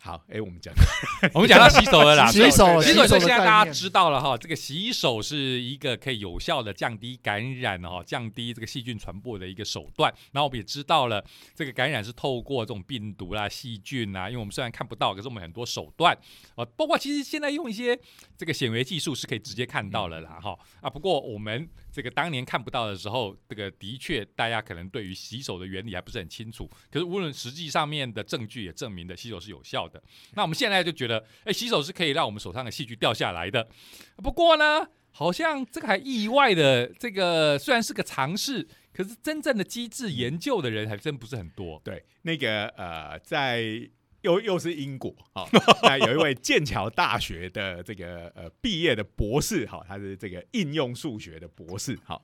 [0.00, 0.72] 好，哎，我们讲，
[1.34, 10.12] 我们讲到洗手了啦， 洗手洗手，所以现在大家知道了哈，这个洗手是一个可以有效的降低感染哈，降低这个细菌传播的一个手段。
[10.32, 11.22] 然后我们也知道了，
[11.54, 16.16] 这个感染是透过这种病毒啦、细菌啊，因为我们虽然看不到，可是我们很多手段
[16.54, 17.98] 啊，包括其实现在用一些
[18.36, 20.88] 这个显微技术是可以直接看到了啦哈啊。
[20.88, 26.70] 不过我们这个当年看不到的时候，这个的确大家可能对于洗手的原理还不是很清楚。
[26.92, 30.00] 可是无论实际上面的证据也证明的洗手是有效的。
[30.34, 33.68] 那我们现在就觉得，哎，洗手是可以让我们手上的细菌掉下来的。
[34.18, 41.82] 不过呢，好像这个还意外的，这个虽然是个尝试，可是真正的机制研究的人还真不是很多。
[41.84, 43.90] 对，那个呃，在
[44.28, 45.44] 又又是英国啊，
[45.82, 52.20] 那有一位剑桥大学的这个呃毕业的博士，哈，他是这个应用数学的博士，哈。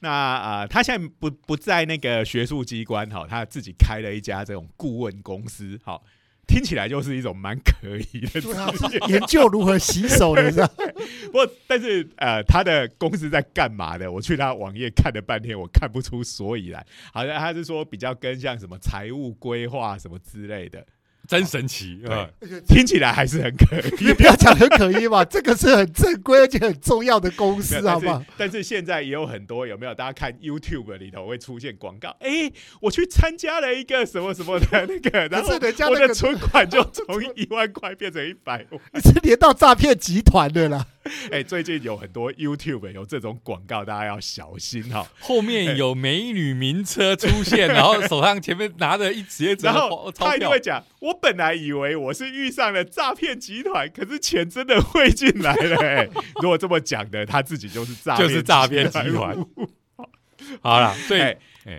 [0.00, 6.00] 那啊、呃，他现在不不在那个学术机关，哈，他自己开了一家这种顾问公司，哈。
[6.46, 8.72] 听起来就是一种蛮可疑的职对啊，
[9.08, 10.66] 研究如何洗手你知道？
[11.30, 14.10] 不过，但是呃，他的公司在干嘛的？
[14.10, 16.82] 我去他网页看了半天，我看不出所以然。
[17.12, 20.86] 好像他是说比较跟像什么财务规划什么之类的，
[21.28, 22.26] 真神奇啊！
[22.66, 24.14] 听起来还是很可疑你。
[24.14, 28.24] 不要讲很可疑嘛， 这个是很正规而且很重要的公司，好不好？
[28.38, 29.94] 但是现在也有很多有没有？
[29.94, 35.58] 大家看 YouTube 里头会出现广告，哎、我去参加了一个什么什么的那个， 然后我
[35.98, 38.80] 的存款就从一万块变成一百万。
[38.94, 40.86] 你 是连到诈骗集团的啦。
[41.32, 45.06] 哎、最近有很多 YouTube 有这种广告，大家要小心哈。
[45.20, 56.08] 后面有美女名车出现， 然后手上前面拿着一叠纸然后他一定会，讲，我本来以为我是遇上了诈骗集团，可是钱真的汇进来了、哎，
[56.42, 59.36] 如果这么讲的，他自己就是诈骗，就是诈骗集团。
[60.60, 61.20] 好了，所以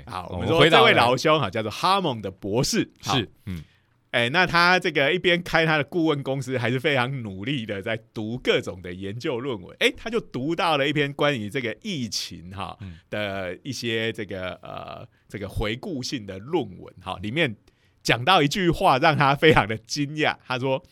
[0.06, 3.16] 好，我我们说这位老兄哈，叫做哈蒙的博士，好。
[3.16, 3.64] 是嗯
[4.12, 9.78] 哎、那他这个一边开他的顾问公司，还是非常努力的在读各种的研究论文。
[9.80, 17.56] 哎、他就读到了一篇关于这个疫情哈嗯的一些这个呃这个回顾性的论文哈，里面
[18.02, 20.36] 讲到一句话让他非常的惊讶。
[20.44, 20.84] 他说：“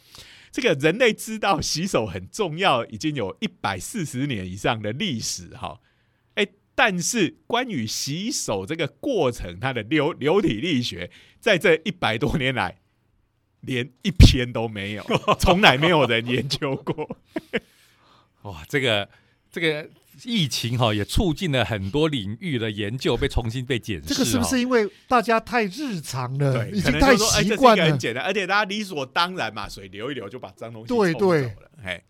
[0.53, 5.80] 这个人类知道洗手很重要，已经有一百四十年以上的历史哈。
[6.36, 12.77] 哎，但是关于洗手这个过程，它的流流体力学，在这一百多年来。”
[13.62, 15.04] 连一篇都没有，
[15.39, 17.17] 从来没有人研究过。
[18.43, 19.10] 哇，这个
[19.52, 19.89] 这个
[20.24, 27.84] 疫情哈、也促进了很多领域的研究被重新被检视、这个是不是因为大家太日常了，对，已经太习惯了？
[27.84, 31.72] 个很简单，而且大家理所当然嘛，水流一流就把脏东西冲对对走了。
[31.84, 32.02] 哎，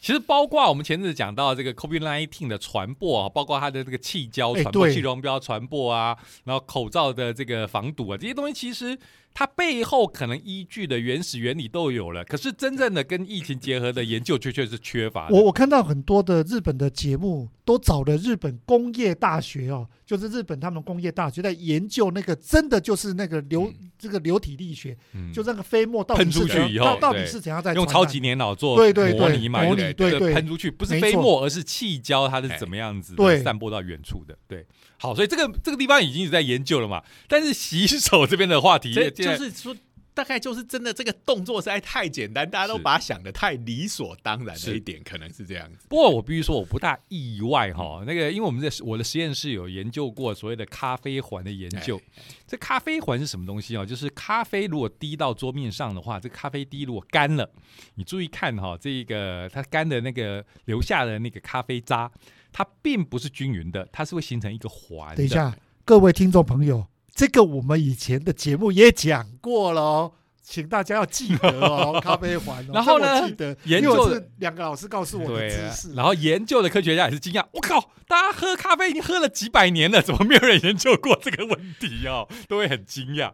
[0.00, 8.98] 其实包括我们前阵子讲到这个 COVID-19 的传播啊，包括它的这个气胶哎传播、对气溶标传播啊，然后口罩的这个防堵啊，这些东西其实
[9.34, 15.34] 它背后可能依据的原始原理都有了，可是真正的跟疫情结合的研究却却是缺乏的。
[15.34, 25.32] 我我看到很多的日本的节目都找了日本工业大学哦，就是日本他们工业大学在研究那个真的就是那个流、这个流体力学，嗯。
[25.32, 30.34] 就那个飞沫到底喷出是怎样去以后对到到底是怎样在用超级年脑做对对对模拟嘛，模拟对对？
[30.34, 33.42] 喷出去不是飞沫，而是气胶，它是怎么样子对。
[33.42, 34.36] 散播到远处的。
[34.46, 34.66] 对，
[34.98, 37.02] 好，所以这个这个地方已经是在研究了嘛。
[37.26, 38.92] 但是洗手这边的话题，
[39.22, 39.74] 就是说，
[40.14, 45.86] 大概就是真的这个动作实在太简单，大家都把它想的太理所当然的是一点，可能是这样子。
[45.88, 48.04] 不过我必须说，我不大意外哈。
[48.06, 51.98] 那个，因为我们在我的实验室有研究过所谓的咖啡环的研究。
[52.46, 53.86] 这咖啡环是什么东西哦？
[53.86, 57.50] 就是咖啡如果滴到桌面上的话，这咖啡滴如果干了，
[57.94, 62.12] 你注意看哈，这个它干的那个留下的那个咖啡渣，
[62.52, 65.16] 它并不是均匀的，它是会形成一个环。
[65.16, 65.56] 等一下，
[65.86, 72.70] 各位听众朋友，这个我们以前的节目也讲过了哦，请大家要记得哦， 咖啡环、哦。
[72.72, 73.28] 然后呢
[73.64, 75.94] 研究两个老师告诉我的知识。
[75.94, 82.26] 然后研究的科学家也是惊讶，我靠，大家喝咖啡已经喝了几百年了，怎么没有人研究过这个问题哦？
[82.48, 83.32] 都会很惊讶。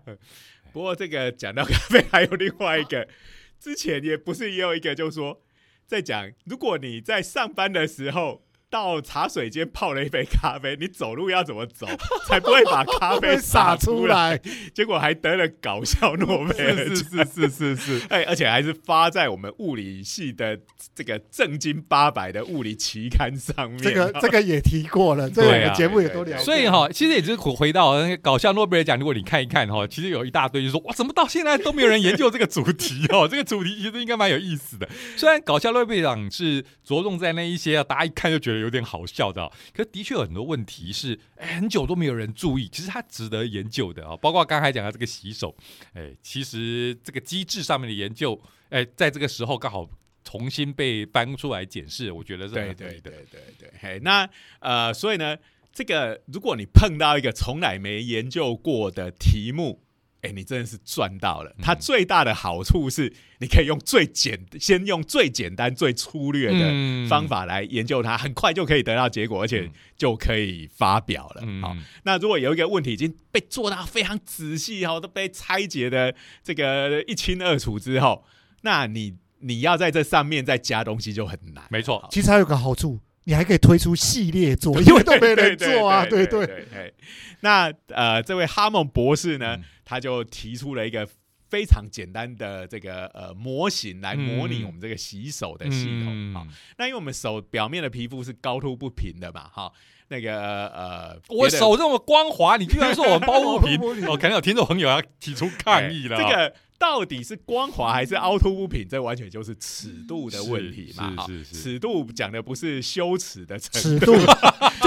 [0.73, 3.07] 不过这个讲到咖啡，还有另外一个，
[3.61, 5.41] 之前也不是也有一个，就是说
[5.87, 8.43] 在讲，如果你在上班的时候。
[8.71, 11.87] 到茶水间泡了一杯咖啡，你走路要怎么走
[12.27, 14.07] 才不会把咖啡洒出 出？
[14.07, 14.39] 来，
[14.75, 17.27] 结果还得了搞笑诺贝尔是奖。
[17.27, 20.59] 是是是是， 哎，而且还是发在我们物理系的
[20.95, 23.79] 这个正经八百的物理期刊上面。
[23.79, 26.45] 这个 这个也提过了，这个节目也都聊过。
[26.45, 33.27] 所以哈，其实也就是回到那个搞笑诺贝尔奖，如果你看一看哈，其实有一大堆就说哇，怎么到现在都没有人研究这个主题哦？
[33.27, 34.87] 这个主题其实应该蛮有意思的。
[35.17, 39.53] 虽然搞笑诺贝尔奖是着重在那一些啊，大家一看就觉得有点好笑的、哦。
[39.73, 45.55] 可的确有很多问题是，很久都没有人注意，其实它值得研究的啊、包括刚才讲的这个洗手，
[45.95, 48.41] 哎，其实这个机制上面的研究，
[48.71, 49.89] 哎，在这个时候刚好
[50.25, 52.75] 重新被搬出来检视，我觉得是对。
[52.75, 54.29] 对对对对，嘿，那
[54.61, 55.37] 呃，所以呢，
[55.73, 59.81] 这个如果你碰到一个从来没研究过的题目，
[60.23, 61.55] 哎，你真的是赚到了。
[61.63, 71.43] 它嗯最大的好处是，你可以用最简，先用最简单、最粗略的嗯方法来研究它，很快就可以得到结果，而且嗯就可以发表了。
[71.45, 78.25] 嗯好，那如果有一个问题已经被做到非常仔细哦，都被拆解的这个一清二楚之后，
[78.63, 81.65] 那你你要在这上面再加东西就很难。
[81.71, 82.99] 没错其实还有个好处，
[83.29, 86.47] 你还可以推出系列作，因为都没人做啊，对对对。
[86.47, 86.95] 对对。
[87.41, 91.07] 那呃，这位哈蒙博士呢，嗯他就提出了一个
[91.51, 96.33] 非常简单的这个呃模型来模拟嗯我们这个洗手的系统。
[96.33, 96.49] 好、嗯
[96.79, 99.71] 那因为我们手表面的皮肤是高凸不平的嘛，哈，
[100.09, 108.87] 那个呃，我手这么光滑，你居然说我包 不平包不平哦，可能有听众朋友要提出抗议了、哎这个到底是光滑还是凹凸不平？
[108.89, 111.27] 这完全就是尺度的问题嘛。
[111.27, 114.13] 是是是是尺度讲的不是羞耻的程尺度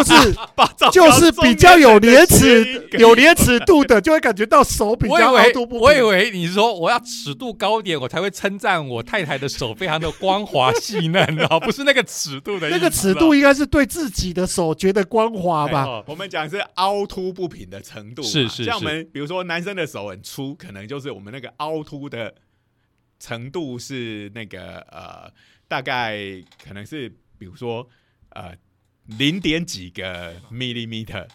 [0.03, 0.35] 就是
[0.91, 5.81] 就是比较有廉中耻有廉耻度的，就会感觉到手比较凹为凸不平。
[5.81, 15.85] 我以为你说我要尺度高点，我才会称赞我太太的手非常的光滑细嫩啊， 不是那个尺度的那个尺度应该是对自己的手觉得光滑吧？
[15.85, 22.33] 哦我们讲是凹凸不平的程度是是像我们比如说男生的手很粗，可能就是我们那个凹凸的
[23.19, 25.31] 程度是那个呃，
[25.67, 26.17] 大概
[26.63, 27.87] 可能是比如说
[28.29, 28.53] 呃
[29.17, 31.27] 零点几个 millimeter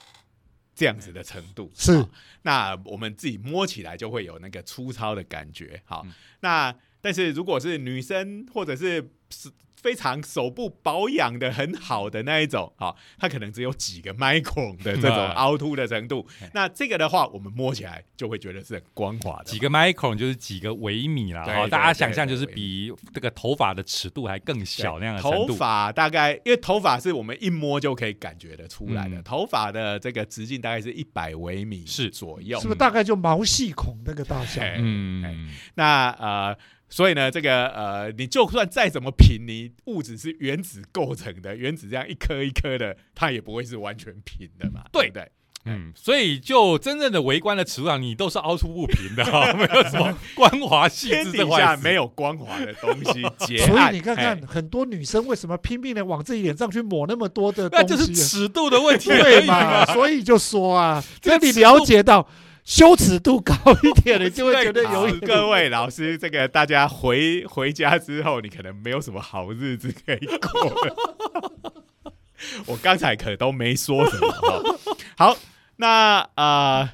[0.74, 1.70] 这样子的程度。
[1.74, 2.06] 是
[2.42, 5.82] 那我们自己摸起来就会有那个粗糙的感觉。
[5.84, 9.50] 好，嗯那但是如果是女生或者是是
[9.80, 16.50] 非常手部保养的很好的那一种，好，它可能只有几个 micron 的这种 嗯凹凸的程度 哎。
[16.54, 19.44] 那这个的话，我们摸起来就会觉得是很光滑的。
[19.44, 25.54] 几个 micron 就是几个微米啦，哦，大家想象就是比这个头发的尺度还更小那样的程头。
[25.54, 32.72] 发大概，因为头发是我们一摸就可以感觉得出来的，嗯头发的这个直径大概是一百微米是左右是不。
[32.72, 34.62] 是大概就毛细孔那个大小？
[34.62, 36.56] 哎嗯，那呃，
[36.88, 45.30] 所以呢，这个呃，你就算再怎么平，你物质是原子构成的，原子这样一颗一颗的，它也不会是完全平的嘛，对对不对？
[45.68, 57.96] 嗯，所以就真正的微观的尺度上，你都是凹凸不平的哈、没有什么光滑细致的下没有光滑的东西，结 所以你看看哎，很多女生为什么拼命的往自己脸上去抹那么多的那东西啊？
[57.96, 59.92] 就是尺度的问题对已嘛嘛？。
[59.92, 62.28] 所以就说啊，这你了解到
[62.66, 63.54] 羞耻度高
[63.84, 71.72] 一点， 你就会觉得有一各位老师，这个大家回回家之后，你可能没有什么好日子可以过了。
[72.66, 74.78] 我刚才可都没说什么。
[75.16, 75.36] 好，
[75.76, 76.90] 那呃，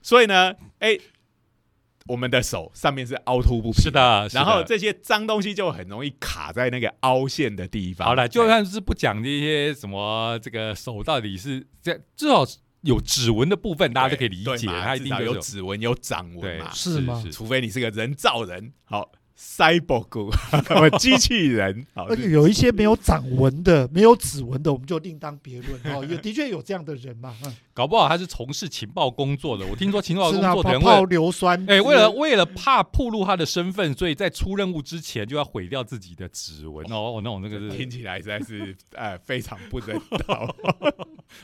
[0.00, 0.96] 所以呢，哎、
[2.06, 3.90] 我们的手上面是凹凸不平，是。
[3.90, 8.06] 的，是的然后这些脏东西就很容易卡在那个凹陷的地方。
[8.06, 12.46] 好了，就哎算是不讲这些什么这个手到底是这至少
[12.86, 16.70] 有指纹的部分，大家都可以理解，它一定有指纹、有掌纹对嘛。
[16.72, 20.30] 是吗除非你是个人造人，好，cyborg，
[20.98, 26.04] 机器人， 好，而且有一些没有掌纹的、没有指纹的，我们就另当别论 哦。
[26.04, 29.66] 也的确有这样的人嘛，嗯搞不好他是从事情报工作的。
[29.66, 36.96] 我听说情报工作的人为泡泡了硫酸，哎、为了为了怕暴露他的身份，所以在出任务之前就要毁掉自己的指纹哦。
[37.16, 40.56] 哦，那种那个是听起来实在是呃非常不人道。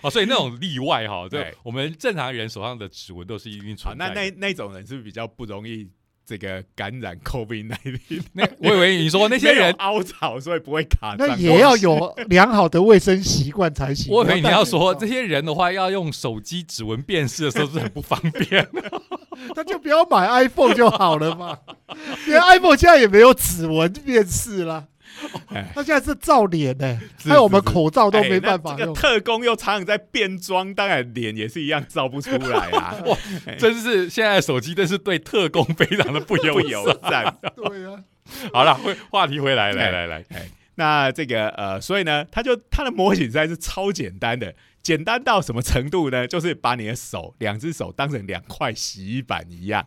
[0.01, 4.15] 哦，所以那种例外哈，对对，我们正常人手上的指纹都是一定好，存在的。
[4.15, 5.87] 那那那种人是不是比较不容易
[6.25, 8.23] 这个感染 COVID 19？
[8.33, 11.17] 那我以为你说那些人，凹槽，所以不会卡。
[11.19, 14.13] 那也要有良好的卫生习惯才行。
[14.13, 18.67] 我以为你要说戴这些人的话，要用手机指纹辨识的时候是很不方便。
[19.57, 21.59] 那就不要买 iPhone 就好了嘛。
[22.27, 24.85] 连 iPhone 现在也没有指纹辨识啦，
[25.49, 28.93] 哎 他现在是照脸呢，是还有我们口罩都没办法用。
[28.95, 33.17] 特工又常常在变装，当然脸也是一样照不出来啊， 哇，
[33.59, 37.37] 真是现在手机真是对特工非常的不友不友善。
[37.55, 38.03] 对啊，
[38.53, 40.25] 好了，回话题回来，来来来，
[40.77, 46.27] 那这个呃，所以呢，他就他的模型实在是超简单的，简单到什么程度呢？
[46.27, 49.87] 就是把你的手两只手当成两块洗衣板一样。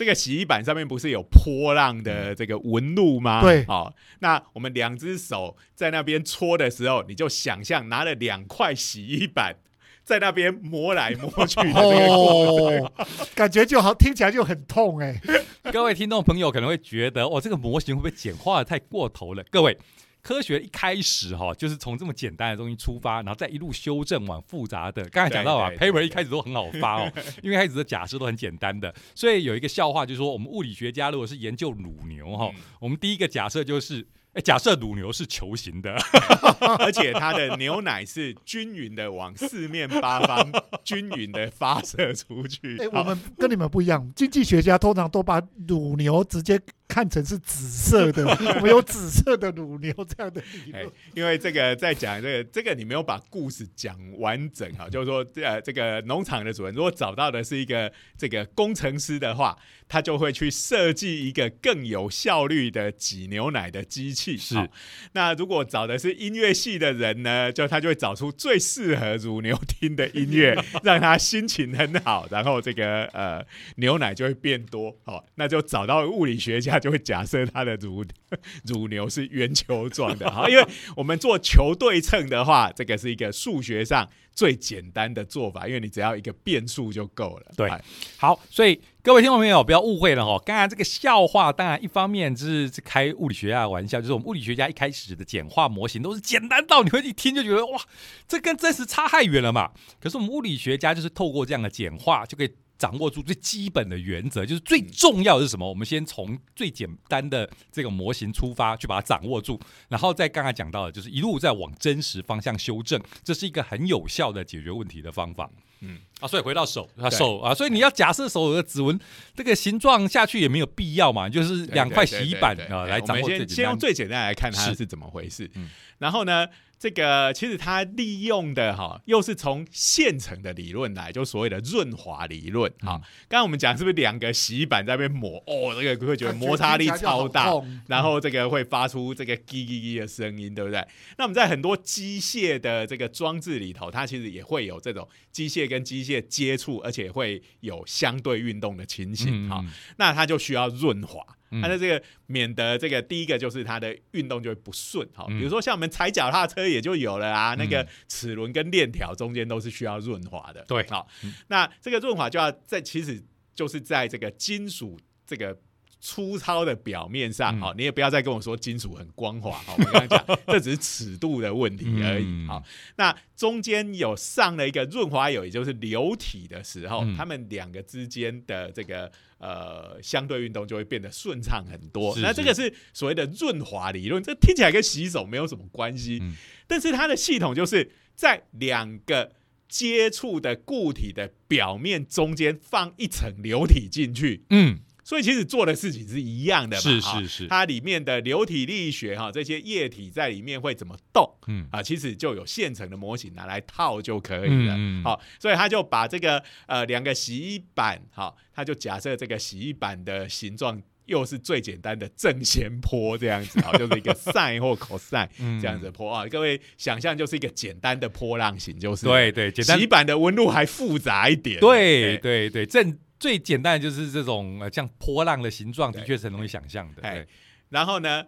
[0.00, 3.42] 好这个洗衣板上面不是有波浪的这个纹路吗？
[3.42, 9.56] 对好、那我们两只手在那边搓的时候，你就想象拿了两块洗衣板
[10.02, 12.86] 在那边磨来磨去的那个过程。
[12.86, 12.92] 哦，
[13.36, 15.20] 感觉就好，听起来就很痛哎。
[15.70, 19.44] 各位听众朋友可能会觉得，哦，这个模型会不会简化的太过头了？
[19.50, 19.76] 各位
[20.22, 25.02] 科学一开始哈，就是从这么简单的东西出发，然后再一路修正往复杂的。
[25.10, 27.12] 刚才讲到啊，paper 一开始都很好发哦，
[27.42, 34.06] 因为开始的假设都很简单的，所以有一个笑话就是说，我们物理学家如果是研究乳牛哈，嗯我们第一个假设就是。
[34.32, 35.92] 哎，假设乳牛是球形的，
[36.78, 40.48] 而且它的牛奶是均匀的往四面八方
[40.84, 42.78] 均匀的发射出去。
[42.78, 46.60] 哎、我们跟你们不一样，经济学家通常都把乳牛直接
[46.90, 48.26] 看成是紫色的，
[48.56, 59.56] 我们有紫色的乳牛这样的理哎论。，因为这个在讲这个，这个你没有把故事讲完整哈，就是说，呃，这个农场的主人如果找到的是一个这个工程师的话，
[59.88, 64.36] 他就会去设计一个更有效率的挤牛奶的机器。
[64.36, 64.66] 是好
[65.12, 73.44] 那如果找的是音乐系的人呢，就他就会找出最适合乳牛听的音乐， 让他心情很好，然后这个呃
[73.76, 74.96] 牛奶就会变多。
[75.04, 78.04] 好，那就找到物理学家就会假设他的乳
[78.66, 80.30] 乳牛是圆球状的。
[80.30, 80.66] 好，因为
[80.96, 87.52] 我们做球对称的话，这个是一个数学上最简单的做法，因为你只要一个变数就够了。
[87.56, 87.84] 对哎
[88.16, 90.42] 好，所以各位听众朋友不要误会了哈。
[90.44, 97.80] 刚才这个笑话，当然一方面就是开物理学家的玩笑，就是我们物理学家一开始的简化模型都是简单到你会一听就觉得哇，
[98.26, 99.70] 这跟真实差太远了嘛。
[100.00, 102.50] 可是我们物理学家就是透过这样的简化，就可以
[102.80, 105.68] 掌握住最基本的原则，就是最重要的是什么？
[105.68, 109.60] 我们先从最简单的这个模型出发，去把它掌握住，
[109.90, 115.50] 然后再刚才讲到的，就是一路在往真实方向修正，这是一个很有效的解决问题的方法。
[115.82, 118.98] 嗯啊，所以回到手啊手啊，所以你要假设手的指纹
[119.34, 124.20] 这个形状下去也没有必要嘛，就是两块洗衣板啊来掌握我们先先用最简单。
[124.22, 125.50] 来看它是是怎么回事。
[125.54, 125.68] 嗯
[125.98, 126.46] 然后呢，
[126.80, 132.72] 这个其实它利用的哈，又是从现成的理论来，就所谓的润滑理论。
[132.80, 132.92] 嗯好，
[133.28, 135.36] 刚刚我们讲是不是两个洗衣板在那边抹？
[135.46, 137.52] 哦，这个会觉得摩擦力超大。
[137.86, 140.82] 然后这个会发出这个叽叽叽的声音，对不对？
[141.18, 149.50] 那我们在很多机械的这个装置里头，它其实也会有这种机械跟机械接触，而且会有相对运动的情形。
[149.50, 151.22] 哈、嗯那它就需要润滑。
[151.50, 151.60] 嗯。
[151.62, 155.38] 它的这个免得这个第一个就是它的运动就会不顺，好，嗯。
[155.38, 160.86] 比如说像我们踩脚踏车也就有了啊，那个嗯齿轮跟链条中间都是需要润滑的，对。
[160.88, 163.22] 好嗯，那这个润滑就要在其实
[163.54, 165.56] 就是在这个金属这个。
[166.00, 167.60] 粗糙的表面上，嗯。
[167.60, 172.48] 好、你也不要再跟我说金属很光滑，好，我刚刚讲， 这只是尺度的问题而已，嗯。
[172.48, 172.64] 好，
[172.96, 177.14] 那中间有上了一个润滑油，也就是流体的时候，嗯。
[177.16, 182.14] 它们两个之间的这个呃相对运动就会变得顺畅很多。
[182.14, 186.34] 是那这个是所谓的润滑理论，这听起来跟洗手没有什么关系，嗯。
[186.66, 189.32] 但是它的系统就是在两个
[189.68, 194.80] 接触的固体的表面中间放一层流体进去，嗯，
[195.10, 196.80] 所以其实做的事情是一样的嘛。
[196.80, 201.28] 是哈是是，它里面的流体力学哈，这些液体在里面会怎么动？
[201.48, 204.78] 嗯啊，其实就有现成的模型拿来套就可以了。
[205.02, 216.24] 好，所以他就把这个呃两个洗衣板，好，他就假设这个洗衣板的形状又是最简单的正弦波这样子，啊， 就是一个 sin 或 cos 嗯这样子的波啊。
[216.28, 221.58] 各位想象就是一个简单的波浪形，就是对对，洗衣板的纹路还复杂一点。
[221.58, 227.02] 对对对，正最简单的就是这种呃像波浪的形状，的确是很容易想象的。
[227.02, 227.28] 哎对
[227.68, 228.24] 然后呢，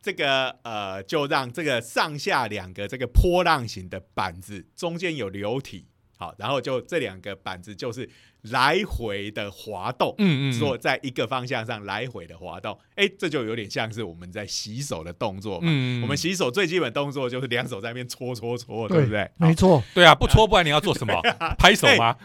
[0.00, 5.86] 这个呃，就让这个上下两个这个波浪形的板子中间有流体，
[6.16, 8.08] 好，然后就这两个板子就是
[8.50, 10.14] 来回的滑动。
[10.18, 15.66] 嗯嗯，说在一个方向上来回的滑动，哎，这就有点像是我们在洗手的动作嘛。
[15.68, 19.28] 嗯，我们洗手最基本动作就是两手在那边搓搓搓，对不对？
[19.36, 21.14] 没错，对啊，不搓不然你要做什么？
[21.58, 22.16] 拍手吗？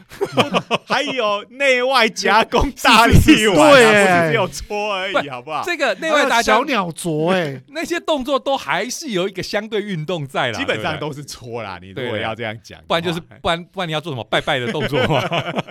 [0.68, 3.14] 好 还有内外夹攻大力
[3.48, 5.64] 丸、对啊，不哎是只有搓而已，好不好？
[5.66, 11.80] 这个内外大家小鸟啄哎，那些动作都还是有一个相对运动在啦，基本上都是搓啦。
[11.82, 15.22] 你如果要这样讲，不然就是不然不然你要做什么拜拜的动作吗？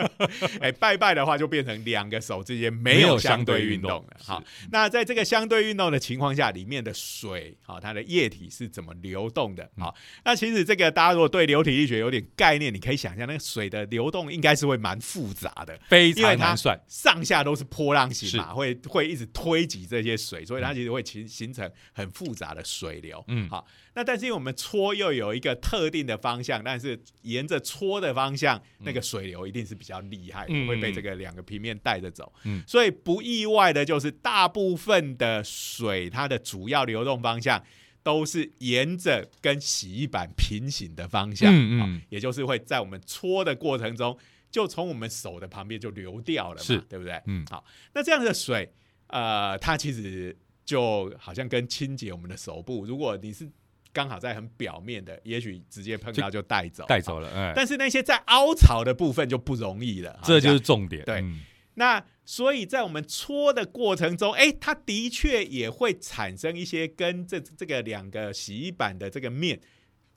[0.61, 4.17] 哎，拜拜的话就变成两个手之间没没有有相对运动了。
[4.23, 9.65] 好，那在这个相对运动的情况下，里面的水，好，它的液体是怎么流动的？
[9.77, 15.79] 嗯好，那其实这个大家如果对流体力学有点概念，你可以想象那个水的流动应该是会蛮复杂的。
[15.89, 16.79] 非常难算。
[16.89, 23.23] 上下都是波浪形嘛，会会一直推挤这些水，所以它其实会形形成很复杂的水流。
[23.29, 32.33] 嗯好，那但是因为我们搓又有一个特定的方向，但是沿着搓的方向，那个水流一定是比较厉害的，嗯会被这个两个平面带着走。
[32.45, 37.63] 嗯所以不意外的就是大部分的水，它的主要流动方向。
[38.03, 44.19] 都是沿着跟洗衣板平行的方向，嗯也就是会在我们搓的过程中，
[44.51, 47.21] 就从我们手的旁边就流掉了嘛，对不对？
[47.27, 47.63] 嗯好，
[47.93, 48.73] 那这样的水，
[49.09, 50.35] 呃，它其实
[50.65, 53.47] 就好像跟清洁我们的手部，如果你是
[53.93, 61.05] 刚好在很表面的，也许直接碰到就带走，带走了，哎，但是那些在凹槽的部分就不容易了，这就是重点。
[61.05, 61.21] 对。
[61.21, 61.41] 嗯。
[61.75, 69.59] 那所以在我们搓的过程中，哎，它的确也会产生一些跟这这个两个洗衣板的这个面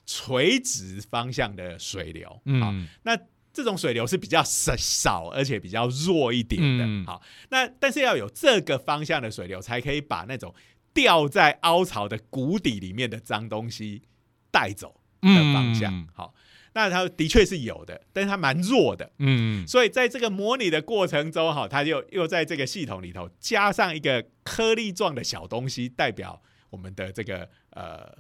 [0.05, 3.17] 垂直方向的水流，好，嗯，那
[3.53, 6.83] 这种水流是比较少少，而且比较弱一点的。
[6.85, 7.05] 嗯。
[7.05, 10.53] 好，那但是要有这个方向的水流，才可以把那种
[10.93, 14.03] 掉在凹槽的谷底里面的脏东西
[14.51, 15.93] 带走的方向。
[15.93, 16.33] 嗯好，
[16.73, 19.11] 那它的确是有的，但是它蛮弱的。
[19.19, 28.17] 嗯，所以在这个模拟的过程中，哈，它就又在这个系统里头加上一个颗粒状的小东西，代表我们的这个呃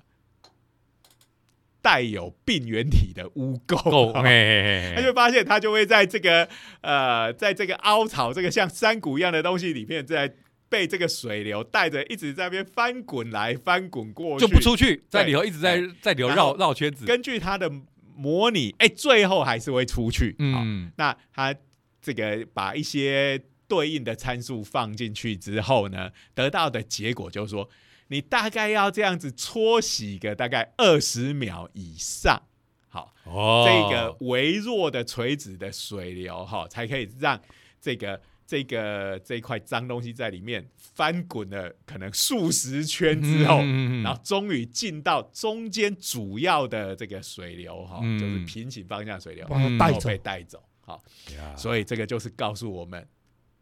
[1.81, 4.13] 带有病原体的污，垢。
[4.13, 6.47] 嘿嘿嘿嘿，他就发现他就会在这个
[6.81, 10.35] 呃，在这个凹槽这个像山谷一样的东西里面，在
[10.73, 17.05] 被这个水流带着一直在那边翻滚来翻滚过去，就不出去，在里头一直在在里头绕绕圈子。
[17.05, 17.71] 根据他的
[18.15, 20.35] 模拟，哎、最后还是会出去。
[20.39, 21.53] 嗯，那他
[22.01, 27.69] 这个把一些对应的参数放进去之后呢，得到的结果就是说，
[28.07, 32.41] 你大概要这样子搓洗个大概二十秒以上。
[32.89, 37.39] 好，哦，这个微弱的垂直的水流哈，才可以让
[37.79, 50.17] 这个这个这一块脏东西在里面翻滚了可能数十圈之后，嗯然后终于进到中间主要的这个水流哈，嗯就是平行方向水流，把它带走然后被。
[50.17, 50.63] 带走。
[50.85, 51.01] 好，
[51.37, 53.07] 呀所以这个就是告诉我们，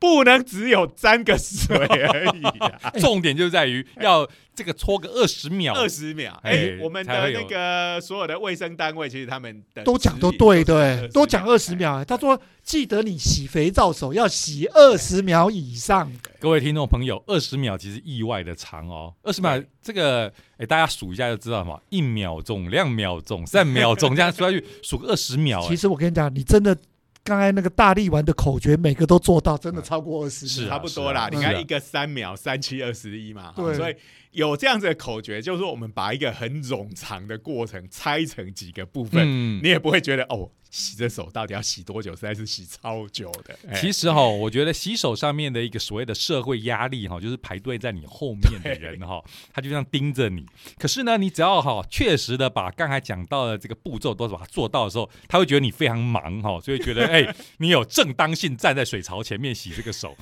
[0.02, 2.92] 不能只有沾个水而已啊。
[3.00, 11.76] 重点就在于要这个搓个二十秒，二十秒，哎、哎我们的那个所有的卫生单位，其实他们的都讲都对是对，都讲二十。
[11.76, 12.04] 秒。
[12.04, 16.12] 他说记得你洗肥皂手要洗二十秒以上。
[16.40, 19.14] 各位听众朋友，二十秒其实意外的长哦。
[19.22, 25.62] 二十秒对这个，哎，大家数一下就知道嘛，一秒钟、两秒钟、三秒钟，这样数下去，数个二十秒。
[25.68, 26.76] 其实我跟你讲，你真的
[27.24, 29.84] 刚才那个大力丸的口诀，每个都做到，真的嗯。
[29.84, 30.70] 超过二十是啊。
[30.70, 33.76] 差不多啦，你看一个三秒，三七二十一嘛，对。
[33.76, 33.96] 所以
[34.32, 39.62] 有这样子的口诀，就是说我们把一个很冗长的过程拆成几个部分，嗯。
[39.64, 42.16] 你，也不会觉得哦，洗着手到底要洗多久？
[42.16, 43.56] 实在是洗超久的。
[43.70, 49.22] 哎其实哈，我觉得洗手上面的一个所谓的社会压力哈，就是排队在你后面的人哈，
[49.54, 50.46] 他就这样盯着你。
[50.80, 60.16] 可是呢，你只要哈确实的把刚才讲到的这个步骤都把它做到的时候，他会觉得你非常忙哈，所以觉得哎， 你有正当性站在水槽前面洗这个手。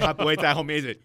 [0.00, 1.00] 他不会在后面一直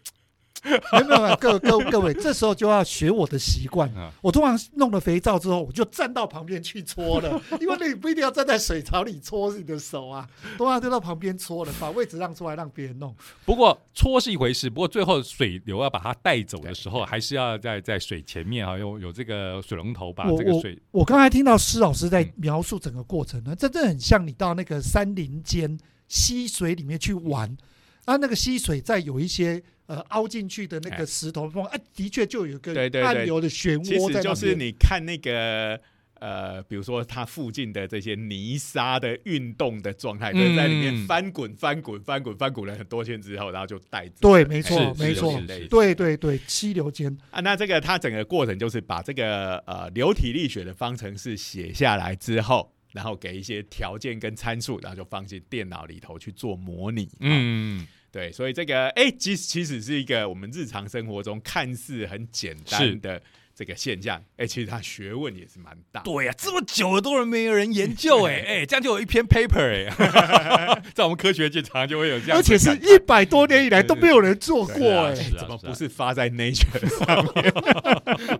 [0.91, 4.10] 没有没有，各各各位，这时候就要学我的习惯嗯。
[4.22, 13.16] 我通常弄了肥皂之后，我就站到旁边去搓了， 因为你不一定要站在水槽里搓你的手啊，通常就到旁边搓了，把位置让出来让别人弄。
[13.45, 27.57] 不过搓是一回事，不过最后水流要把它带走的时候，还是要在在水前面啊，有有这个水龙头把我我这个水我刚才听到施老师在嗯描述整个过程呢，这真的很像你到那个山林间溪水里面去玩，
[28.05, 34.24] 啊，那个溪水在有一些呃凹进去的那哎个石头缝，哎、的确就有一个对对对暗流的漩其实涡在那边。
[34.24, 35.82] 就是你看那个
[36.20, 44.14] 呃，比如说它附近的这些泥沙的运动的状态，就是在里面嗯翻滚、翻滚、翻滚、翻滚了很多圈之后，然后就带走。
[44.20, 57.10] 对，没错是，没错对对对，溪流间，啊，那这个它整个过程就是把这个呃流体力学的方程式写下来之后，然后给一些条件跟参数，然后就放进电脑里头去做模拟。
[57.22, 63.22] 嗯，嗯，对，所以这个哎，其实其实是一个我们日常生活中看似很简单的
[63.60, 65.99] 这个现象，哎，其实它学问也是蛮大。
[65.99, 68.41] 对呀、这么久了都人没有人研究 哎。
[68.47, 78.39] 哎，这样就有一篇 paper 哎， 在我们科学界常常就会有这样而且是一百多年以来都没有人做过哎、怎么不是发在 Nature 上面？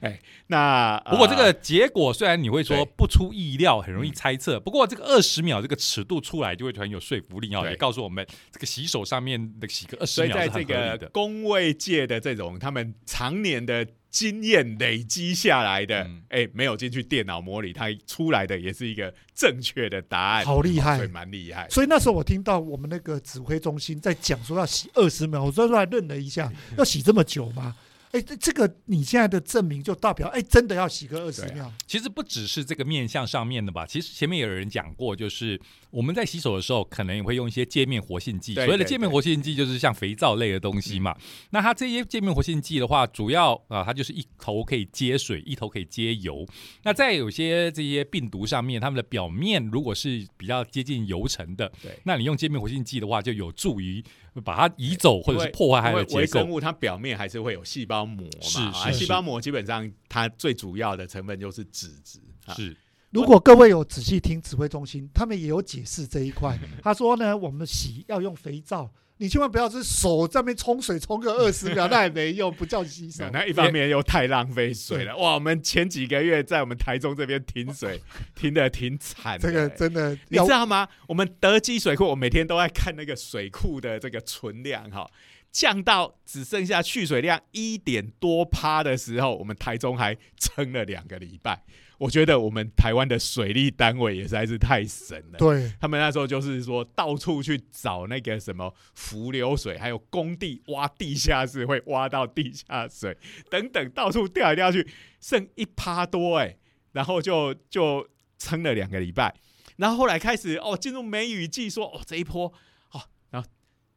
[0.00, 7.70] 哎，那不过这个呃结果虽然你会说不出意料，很容易猜测，不过这个二十秒这个尺度出来就会很有说服力哦，对。
[7.70, 10.98] 也告诉我们这个洗手上面的洗个二十秒是所以在这很合理的。
[10.98, 21.68] 个工位界的这种他们常年的经验累积下来的嗯，哎、没有进去电脑模拟，它出来的也是一个正确的答案，好厉害所以蛮厉害。
[21.70, 27.76] 所以那时候我听到我们那个指挥中心在讲说要洗二十秒，我说出来愣了一下， 要洗这么久吗？
[28.12, 31.72] 哎，这这个你现在的证明就代表，哎，真的要洗个二十秒。
[31.86, 38.54] 其实不只是这个面向上面的吧，其实前面有人讲过，就是我们在洗手的时候，可能也会用一些界面活性剂。
[38.54, 41.16] 所谓的界面活性剂，就是像肥皂类的东西嘛。
[41.50, 46.44] 那它这些界面活性剂的话，主要啊，它就是一头可以接水，一头可以接油。
[46.82, 54.02] 那在有些这些病毒上面，它们的表面如果是比较接近油层的，对那你用界面活性剂的话，就有助于
[54.44, 56.20] 把它移走或者是破坏它的结构。
[56.20, 62.76] 微生物它表面还是会有细胞膜是嘛，啊，是细胞膜基本上它最主要的成分就是脂质啊，是
[63.10, 66.56] 如果各位有仔细听指挥中心，他们也有解释这一块。
[66.80, 68.88] 他说呢，我们洗要用肥皂，
[69.20, 73.22] 你千万不要是手在那边冲水冲个二十秒， 那也没用，不叫洗手。
[73.30, 75.14] 那一方面又太浪费水了。
[75.14, 78.00] 哇，我们前几个月在我们台中这边停水，
[78.34, 79.46] 停的挺惨的。
[79.46, 80.88] 这个欸真的你知道吗？
[81.06, 85.06] 我们德基水库，我每天都在看那个水库的这个存量哈，
[85.52, 91.62] 降到只剩下蓄水量一点多趴的时候，我们台中还撑了两个礼拜。
[92.00, 95.38] 我觉得我们台湾的水利单位也实在是太神了。
[95.38, 103.14] 对他们那时候就是说，到处去找那个什么浮流水，还有工地挖地下室会挖到地下水
[103.50, 104.88] 等等，到处掉来掉去，
[105.20, 106.56] 剩一趴多哎、
[106.92, 109.34] 然后就就撑了两个礼拜，
[109.76, 112.50] 然后后来开始哦进入梅雨季说，哦这一波
[112.92, 113.46] 哦，然后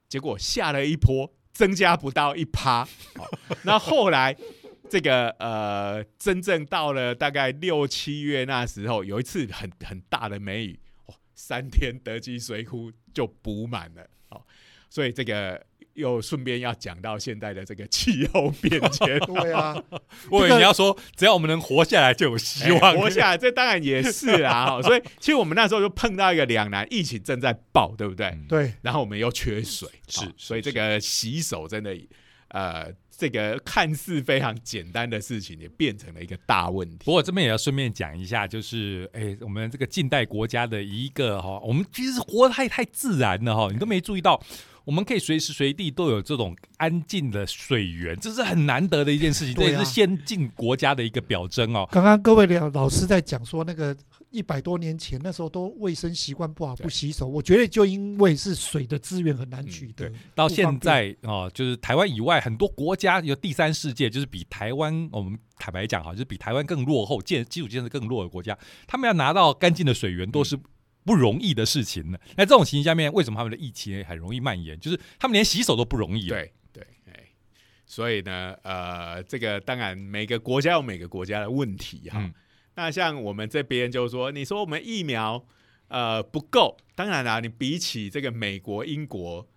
[0.10, 2.82] 结果下了一波，增加不到一趴，
[3.16, 4.36] 哦，那后来。
[4.94, 14.46] 这个呃，真正到了大概六七月那时候，有一次很很大的梅雨，哦，三天德基水库就补满了，哦，
[14.91, 15.66] 所以这个
[15.96, 19.76] 又顺便要讲到现在的这个气候变迁， 对啊，
[20.30, 22.94] 我以为你要说，只要我们能活下来就有希望。
[22.94, 28.28] 哎活下来，这当然也是啊， 所以其实我们那时候就碰到一个两难，疫情正在爆，对不对？
[28.28, 28.46] 嗯。
[28.48, 31.98] 对，然后我们又缺水，是所以这个洗手真的，
[32.50, 37.05] 呃，这个看似非常简单的事情，也变成了一个大问题。
[37.05, 44.41] 不过这边也要顺便讲一下，就是哎，我们这个近代国家的一个哈，我们其实活得太太自然了哈，你都没注意到，
[44.84, 51.88] 我们可以随时随地都有这种安静的水源，这是很难得的一件事情，这也是先进国家的一个表征哦。
[51.91, 53.95] 刚刚各位老老师在讲说，那个
[54.34, 57.28] 一百多年前那时候都卫生习惯不好，不洗手。
[57.28, 68.58] 我觉得就因为是水的资源很难取得，到现在哦，就是台湾以外很多国家有第三世界，就是比台湾我们坦白讲哈，就是比台湾更落后、建基础建设更弱的国家，
[68.88, 70.58] 他们要拿到干净的水源都是
[71.06, 72.18] 不容易的事情呢。
[72.36, 74.80] 那这种情形下面，为什么他们的疫情很容易蔓延？
[74.80, 77.20] 就是他们连洗手都不容易。，对对，哎，
[77.86, 82.20] 所以呢，呃，这个当然每个国家有每个国家的问题哈。
[82.20, 82.34] 嗯
[82.76, 85.45] 那像我们这边就是说，你说我们疫苗
[85.88, 89.47] 呃不够，当然啦，你比起这个美国、英国。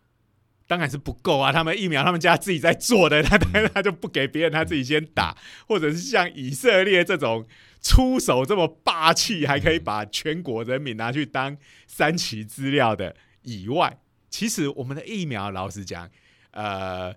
[0.69, 1.53] 当然是不够啊！
[1.53, 5.39] 他们疫苗他们家自己在做的，他当然 他就不给别人，他自己先打，
[5.69, 7.47] 或者是像以色列这种
[7.81, 11.57] 出手这么霸气，还可以把全国人民拿去当
[11.87, 16.11] 三期资料的以外，其实我们的疫苗，老实讲，
[16.51, 17.15] 呃，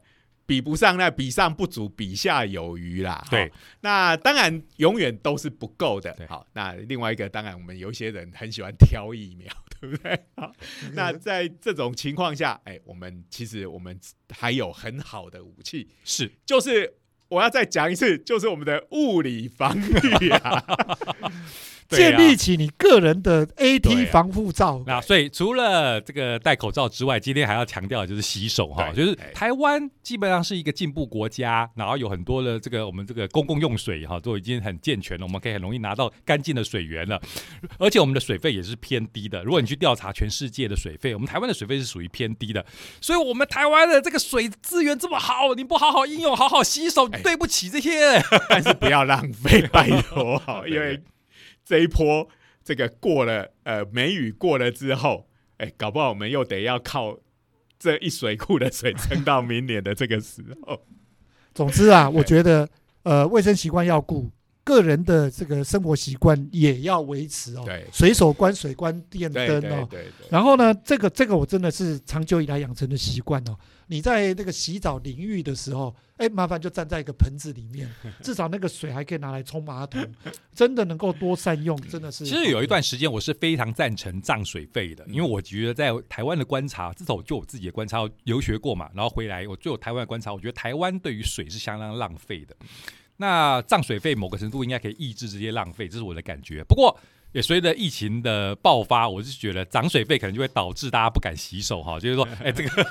[0.49, 3.23] 比不上那比上不足，比下有余啦。
[3.29, 6.17] 对齁，那当然永远都是不够的。
[6.27, 9.47] 好，那另外一个，当然我们有一些人很喜欢挑疫苗，
[9.79, 10.19] 对不对？
[10.35, 10.51] 好，
[10.93, 13.95] 那在这种情况下，哎，我们其实我们
[14.31, 16.95] 还有很好的武器，是就是
[17.27, 20.65] 我要再讲一次，就是我们的物理防御啊。
[21.89, 24.83] 建立起你个人的 AT 啊防护罩。
[24.85, 37.19] 那所以除了这个戴口罩之外，今天还要强调的就是洗手哈，就是哎台湾基本上是一个进步国家，然后有很多的这个我们这个公共用水哈都已经很健全了，我们可以很容易拿到干净的水源了，
[37.79, 39.43] 而且我们的水费也是偏低的。
[39.43, 42.65] 如果你去调查全世界的水费，我们台湾的水费是属于偏低的，
[43.01, 48.21] 所以我们台湾的这个水资源这么好，你不好好应用，好好洗手，哎对不起这些。
[48.49, 51.01] 但是不要浪费，拜托好，因为
[51.70, 52.28] 这一波
[52.63, 57.20] 这个过了，呃，梅雨过了之后，哎，搞不好我们又得要靠
[57.78, 60.82] 这一水库的水撑到明年的这个时候。
[61.53, 62.67] 总之啊，我觉得
[63.03, 64.32] 呃，卫生习惯要顾，
[64.70, 67.63] 个人的这个生活习惯也要维持哦。
[67.65, 69.88] 对随手关水、关电灯哦。
[69.89, 73.57] 对对对，然后呢，这个这个我真的是长久以来养成的习惯哦。
[73.88, 77.89] 你在那个洗澡淋浴的时候，哎，麻烦就站在一个盆子里面，
[78.22, 79.99] 至少那个水还可以拿来冲马桶，
[80.53, 82.24] 真的能够多善用，真的是。
[82.24, 92.55] 其实有一段时间我是非常赞成涨水费的，因为我觉得在台湾的观察，至少我就我自己的观察，我留学过嘛，然后回来我就有台湾的观察，我觉得台湾对于水是相当浪费的。
[93.22, 96.63] 那涨水费某个程度应该可以抑制这些浪费，这是我的感觉。
[96.63, 96.97] 不过
[97.32, 102.84] 也随着疫情的爆发，我是觉得涨水费可能就会导致大家不敢洗手哈，就是说， 哎，这个，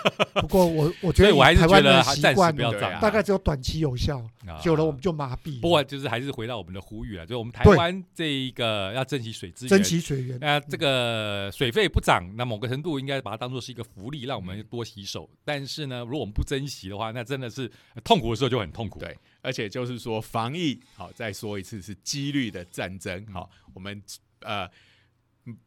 [0.42, 5.58] 不过我我觉得 我还是台湾的觉得暂时习惯哦不要涨啊，大概只有短期有效，啊久了我们就麻痹。
[5.60, 10.38] 不过就是还是回到我们的呼吁了，就是我们台湾这一个要珍惜水资源，珍惜水源。
[10.40, 15.28] 那这个水费不涨，那某个程度应该把它当做是一个福利，让我们多洗手。
[15.44, 17.68] 但是呢，如果我们不珍惜的话，那真的是
[18.04, 19.00] 痛苦的时候就很痛苦。
[19.00, 19.18] 对
[19.48, 24.02] 而且就是说防疫，好，再说一次是几率的战争，好，我们
[24.40, 24.68] 呃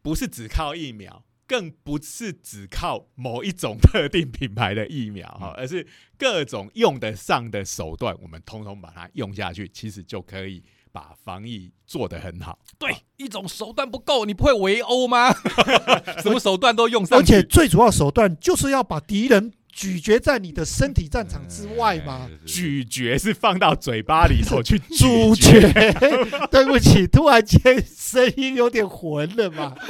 [0.00, 1.24] 不是只靠疫苗。
[1.44, 10.62] 更不是只靠某一种特定品牌的疫苗哈，而是各种用得上的手段，我们通通把它用下去，其实就可以
[10.92, 12.58] 把防疫做得很好。
[12.78, 15.30] 对，一种手段不够，你不会围殴吗？
[16.22, 22.28] 什么手段都用上而，且最主要手段就是要把敌人咀嚼在你的身体战场之外嘛。
[22.30, 22.38] 哎？
[22.46, 25.72] 咀嚼是放到嘴巴里头去咀嚼，角，
[26.52, 29.74] 对不起，突然间声音有点混了嘛。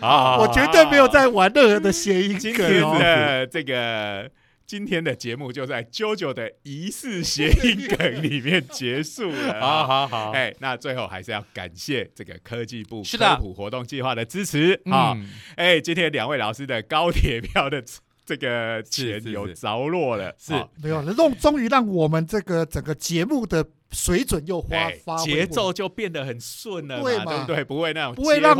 [0.00, 2.98] 啊我绝对没有在玩任何的谐音今天梗哦。
[2.98, 4.28] 的这个
[4.72, 9.52] 今天的节目就在 JoJo 的疑似谐音梗里面结束了。
[9.60, 15.12] 好好好，哎，那最后还是要感谢这个科技部科普活动计划的支持啊！
[15.14, 17.84] 嗯哎，今天两位老师的高铁票的
[18.24, 20.54] 这个钱有着落了，是。
[20.54, 27.64] 啊没有了，终终于让我们这个整个节目的水准又发哎发挥节奏就变得很顺了嘛，对嘛对不对？
[27.64, 28.56] 不会那种不会让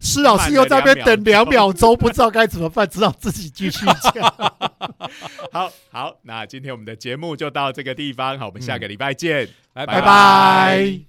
[0.00, 3.84] 施老师又在那边等两秒钟，不知道该怎么办，只好自己继续
[4.14, 4.34] 讲。
[5.52, 9.84] 好好，那今天我们的节目就到这个地方，好，我们下个礼拜见，拜。
[9.84, 9.94] 拜。
[9.94, 11.00] 拜拜。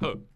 [0.00, 0.35] 呵。